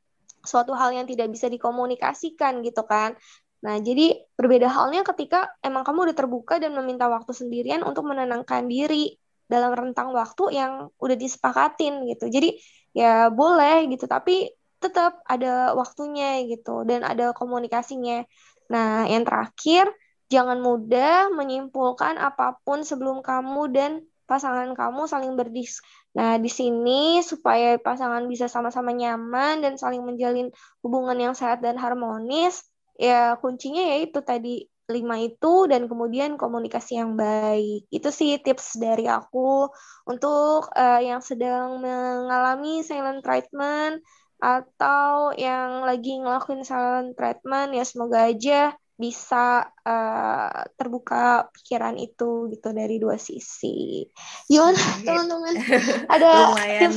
suatu 0.47 0.73
hal 0.79 0.95
yang 0.95 1.07
tidak 1.11 1.31
bisa 1.35 1.51
dikomunikasikan 1.51 2.63
gitu 2.63 2.87
kan. 2.87 3.19
Nah, 3.67 3.83
jadi 3.83 4.15
berbeda 4.39 4.71
halnya 4.71 5.03
ketika 5.03 5.51
emang 5.59 5.83
kamu 5.83 6.11
udah 6.11 6.17
terbuka 6.17 6.55
dan 6.63 6.77
meminta 6.79 7.11
waktu 7.11 7.35
sendirian 7.35 7.83
untuk 7.83 8.07
menenangkan 8.07 8.71
diri 8.71 9.19
dalam 9.51 9.75
rentang 9.75 10.15
waktu 10.15 10.55
yang 10.55 10.73
udah 11.03 11.17
disepakatin 11.19 12.07
gitu. 12.11 12.31
Jadi 12.31 12.59
ya 12.95 13.29
boleh 13.29 13.91
gitu 13.91 14.07
tapi 14.09 14.51
tetap 14.79 15.21
ada 15.27 15.75
waktunya 15.75 16.47
gitu 16.47 16.87
dan 16.87 17.03
ada 17.03 17.35
komunikasinya. 17.35 18.27
Nah 18.71 19.07
yang 19.11 19.27
terakhir 19.27 19.91
jangan 20.27 20.59
mudah 20.59 21.31
menyimpulkan 21.31 22.19
apa 22.19 22.59
pun 22.67 22.83
sebelum 22.83 23.23
kamu 23.23 23.63
dan 23.71 23.93
pasangan 24.27 24.75
kamu 24.75 25.07
saling 25.07 25.39
berdis. 25.39 25.79
Nah, 26.19 26.37
di 26.43 26.51
sini 26.51 27.23
supaya 27.23 27.79
pasangan 27.79 28.27
bisa 28.27 28.51
sama-sama 28.51 28.91
nyaman 28.91 29.63
dan 29.63 29.79
saling 29.79 30.03
menjalin 30.03 30.51
hubungan 30.83 31.15
yang 31.17 31.35
sehat 31.39 31.63
dan 31.63 31.79
harmonis, 31.79 32.67
ya 32.99 33.39
kuncinya 33.39 33.83
yaitu 33.95 34.19
tadi 34.27 34.67
lima 34.87 35.19
itu 35.19 35.67
dan 35.67 35.91
kemudian 35.91 36.39
komunikasi 36.39 36.99
yang 36.99 37.15
baik. 37.15 37.87
Itu 37.91 38.11
sih 38.11 38.39
tips 38.43 38.79
dari 38.79 39.07
aku 39.07 39.71
untuk 40.07 40.71
uh, 40.75 41.01
yang 41.03 41.23
sedang 41.23 41.83
mengalami 41.83 42.83
silent 42.83 43.23
treatment 43.23 44.03
atau 44.37 45.33
yang 45.33 45.83
lagi 45.89 46.21
ngelakuin 46.21 46.63
silent 46.63 47.17
treatment 47.17 47.73
ya 47.73 47.85
semoga 47.89 48.29
aja 48.29 48.77
bisa 48.97 49.69
uh, 49.85 50.61
terbuka 50.81 51.53
pikiran 51.53 52.01
itu 52.01 52.49
gitu 52.49 52.73
dari 52.73 52.97
dua 52.97 53.21
sisi. 53.21 54.09
Gimana 54.49 54.81
teman-teman? 55.07 55.55
Ada 56.17 56.27
lumayan 56.51 56.95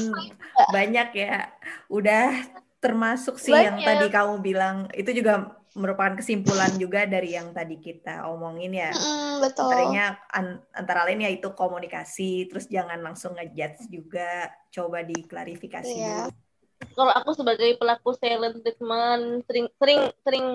banyak 0.71 1.09
ya. 1.13 1.51
Udah 1.91 2.31
termasuk 2.79 3.35
sih 3.35 3.51
banyak. 3.51 3.63
yang 3.67 3.77
tadi 3.83 4.05
kamu 4.07 4.35
bilang 4.39 4.87
itu 4.95 5.11
juga 5.11 5.59
merupakan 5.77 6.17
kesimpulan 6.17 6.73
juga 6.81 7.05
dari 7.05 7.35
yang 7.37 7.53
tadi 7.53 7.77
kita 7.77 8.25
omongin 8.31 8.73
ya. 8.73 8.91
Mm, 8.95 9.43
betul. 9.43 9.69
Artinya 9.69 10.17
an 10.33 10.63
antara 10.73 11.05
lain 11.05 11.21
ya 11.21 11.29
itu 11.29 11.51
komunikasi, 11.53 12.49
terus 12.49 12.65
jangan 12.65 12.97
langsung 13.03 13.37
ngejudge 13.37 13.85
juga, 13.91 14.49
coba 14.73 15.05
diklarifikasi 15.05 15.93
yeah. 15.93 16.25
dulu. 16.25 16.48
Kalau 16.79 17.11
aku 17.11 17.35
sebagai 17.35 17.75
pelaku 17.75 18.15
silent 18.15 18.63
treatment 18.63 19.43
sering 19.47 19.67
sering 19.75 20.01
sering 20.23 20.45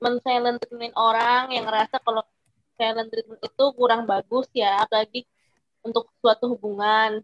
men 0.00 0.16
silent 0.24 0.56
treatment 0.64 0.96
orang 0.96 1.52
yang 1.52 1.68
ngerasa 1.68 2.00
kalau 2.00 2.24
silent 2.80 3.12
treatment 3.12 3.40
itu 3.44 3.64
kurang 3.76 4.08
bagus 4.08 4.48
ya, 4.56 4.80
apalagi 4.80 5.28
untuk 5.84 6.08
suatu 6.24 6.56
hubungan. 6.56 7.20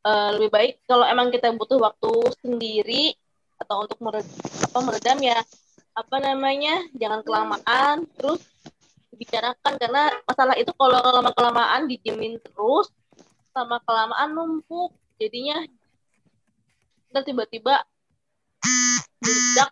Uh, 0.00 0.32
lebih 0.40 0.50
baik 0.50 0.72
kalau 0.88 1.04
emang 1.04 1.28
kita 1.28 1.52
butuh 1.52 1.76
waktu 1.76 2.10
sendiri 2.40 3.12
atau 3.60 3.84
untuk 3.84 4.00
meredam, 4.00 4.32
apa 4.64 4.78
meredam 4.80 5.18
ya 5.20 5.38
apa 5.92 6.16
namanya 6.24 6.88
jangan 6.96 7.20
kelamaan 7.20 8.08
terus 8.16 8.40
dibicarakan 9.12 9.76
karena 9.76 10.08
masalah 10.24 10.56
itu 10.56 10.72
kalau 10.72 10.96
lama 11.04 11.28
kelamaan 11.36 11.84
dijamin 11.84 12.40
terus 12.40 12.88
sama 13.52 13.76
kelamaan 13.84 14.32
numpuk 14.32 14.96
jadinya 15.20 15.60
dan 17.10 17.22
tiba-tiba 17.26 17.82
meledak 19.20 19.70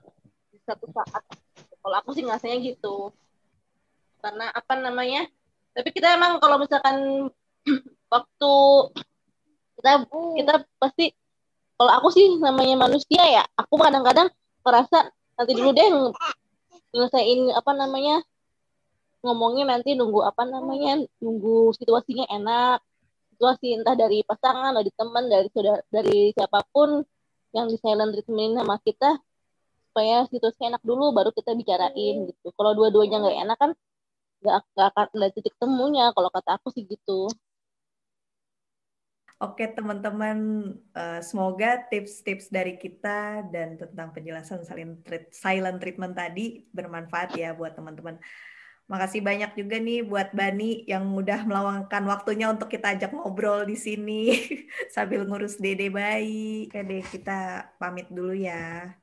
di 0.52 0.58
satu 0.66 0.86
saat. 0.92 1.22
Kalau 1.78 1.96
aku 2.04 2.10
sih 2.12 2.26
ngasihnya 2.26 2.58
gitu. 2.62 3.14
Karena 4.20 4.50
apa 4.50 4.74
namanya? 4.76 5.24
Tapi 5.72 5.88
kita 5.94 6.18
emang 6.18 6.42
kalau 6.42 6.58
misalkan 6.58 7.30
waktu 8.12 8.52
kita 9.78 9.90
kita 10.42 10.54
pasti 10.82 11.14
kalau 11.78 11.92
aku 12.02 12.08
sih 12.10 12.26
namanya 12.42 12.90
manusia 12.90 13.22
ya 13.22 13.46
aku 13.54 13.78
kadang-kadang 13.78 14.26
merasa 14.66 15.06
nanti 15.38 15.54
dulu 15.54 15.70
deh 15.70 15.86
ngelesain 16.92 17.54
apa 17.54 17.72
namanya? 17.78 18.20
Ngomongnya 19.22 19.78
nanti 19.78 19.94
nunggu 19.94 20.26
apa 20.26 20.42
namanya? 20.46 20.98
Nunggu 21.22 21.74
situasinya 21.78 22.26
enak. 22.26 22.82
Situasi 23.38 23.78
entah 23.78 23.94
dari 23.94 24.26
pasangan 24.26 24.74
dari 24.74 24.90
teman 24.98 25.30
dari 25.30 25.46
sudah 25.54 25.78
dari 25.94 26.34
siapa 26.34 26.66
pun 26.74 27.06
yang 27.56 27.66
di 27.70 27.76
silent 27.80 28.12
treatment 28.12 28.60
sama 28.60 28.76
kita 28.84 29.10
supaya 29.88 30.28
situasi 30.28 30.60
enak 30.68 30.82
dulu 30.84 31.10
baru 31.16 31.30
kita 31.32 31.56
bicarain 31.56 32.16
gitu. 32.28 32.48
Kalau 32.54 32.72
dua-duanya 32.76 33.18
nggak 33.24 33.38
enak 33.44 33.58
kan 33.58 33.70
nggak 34.38 34.56
akan 34.94 35.06
ada 35.18 35.28
titik 35.34 35.54
temunya. 35.58 36.12
Kalau 36.14 36.30
kata 36.30 36.60
aku 36.60 36.70
sih 36.70 36.86
gitu. 36.86 37.26
Oke 39.38 39.70
teman-teman, 39.70 40.38
uh, 40.98 41.22
semoga 41.22 41.78
tips-tips 41.86 42.50
dari 42.50 42.74
kita 42.74 43.46
dan 43.54 43.78
tentang 43.78 44.10
penjelasan 44.10 44.66
silent 45.30 45.78
treatment 45.78 46.18
tadi 46.18 46.66
bermanfaat 46.74 47.38
ya 47.38 47.54
buat 47.54 47.78
teman-teman. 47.78 48.18
Makasih 48.88 49.20
banyak 49.20 49.52
juga 49.52 49.76
nih 49.76 50.00
buat 50.00 50.32
Bani 50.32 50.88
yang 50.88 51.12
udah 51.12 51.44
meluangkan 51.44 52.08
waktunya 52.08 52.48
untuk 52.48 52.72
kita 52.72 52.96
ajak 52.96 53.12
ngobrol 53.12 53.68
di 53.68 53.76
sini 53.76 54.32
sambil 54.94 55.28
ngurus 55.28 55.60
dede 55.60 55.92
bayi. 55.92 56.72
Oke 56.72 56.80
deh, 56.88 57.04
kita 57.04 57.68
pamit 57.76 58.08
dulu 58.08 58.32
ya 58.32 58.96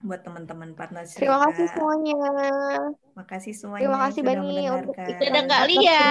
buat 0.00 0.22
teman-teman 0.22 0.72
partner 0.78 1.04
cerita. 1.04 1.26
Terima 1.26 1.38
kasih 1.50 1.66
semuanya. 1.74 2.22
Makasih 3.18 3.52
semuanya. 3.52 3.82
Terima 3.84 3.98
kasih 4.06 4.20
Bani 4.22 4.54
untuk 4.70 4.94
kita 4.96 5.22
Dadah 5.26 5.44
Kak 5.44 5.62
Lia. 5.66 6.06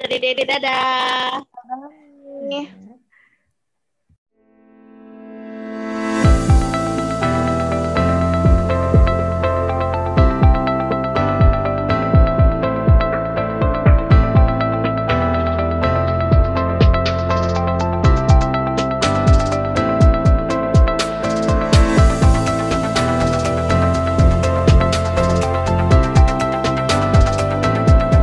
Dadah, 0.00 0.18
dadah, 0.18 0.46
dadah. 0.56 1.28
Yeah. 2.48 2.93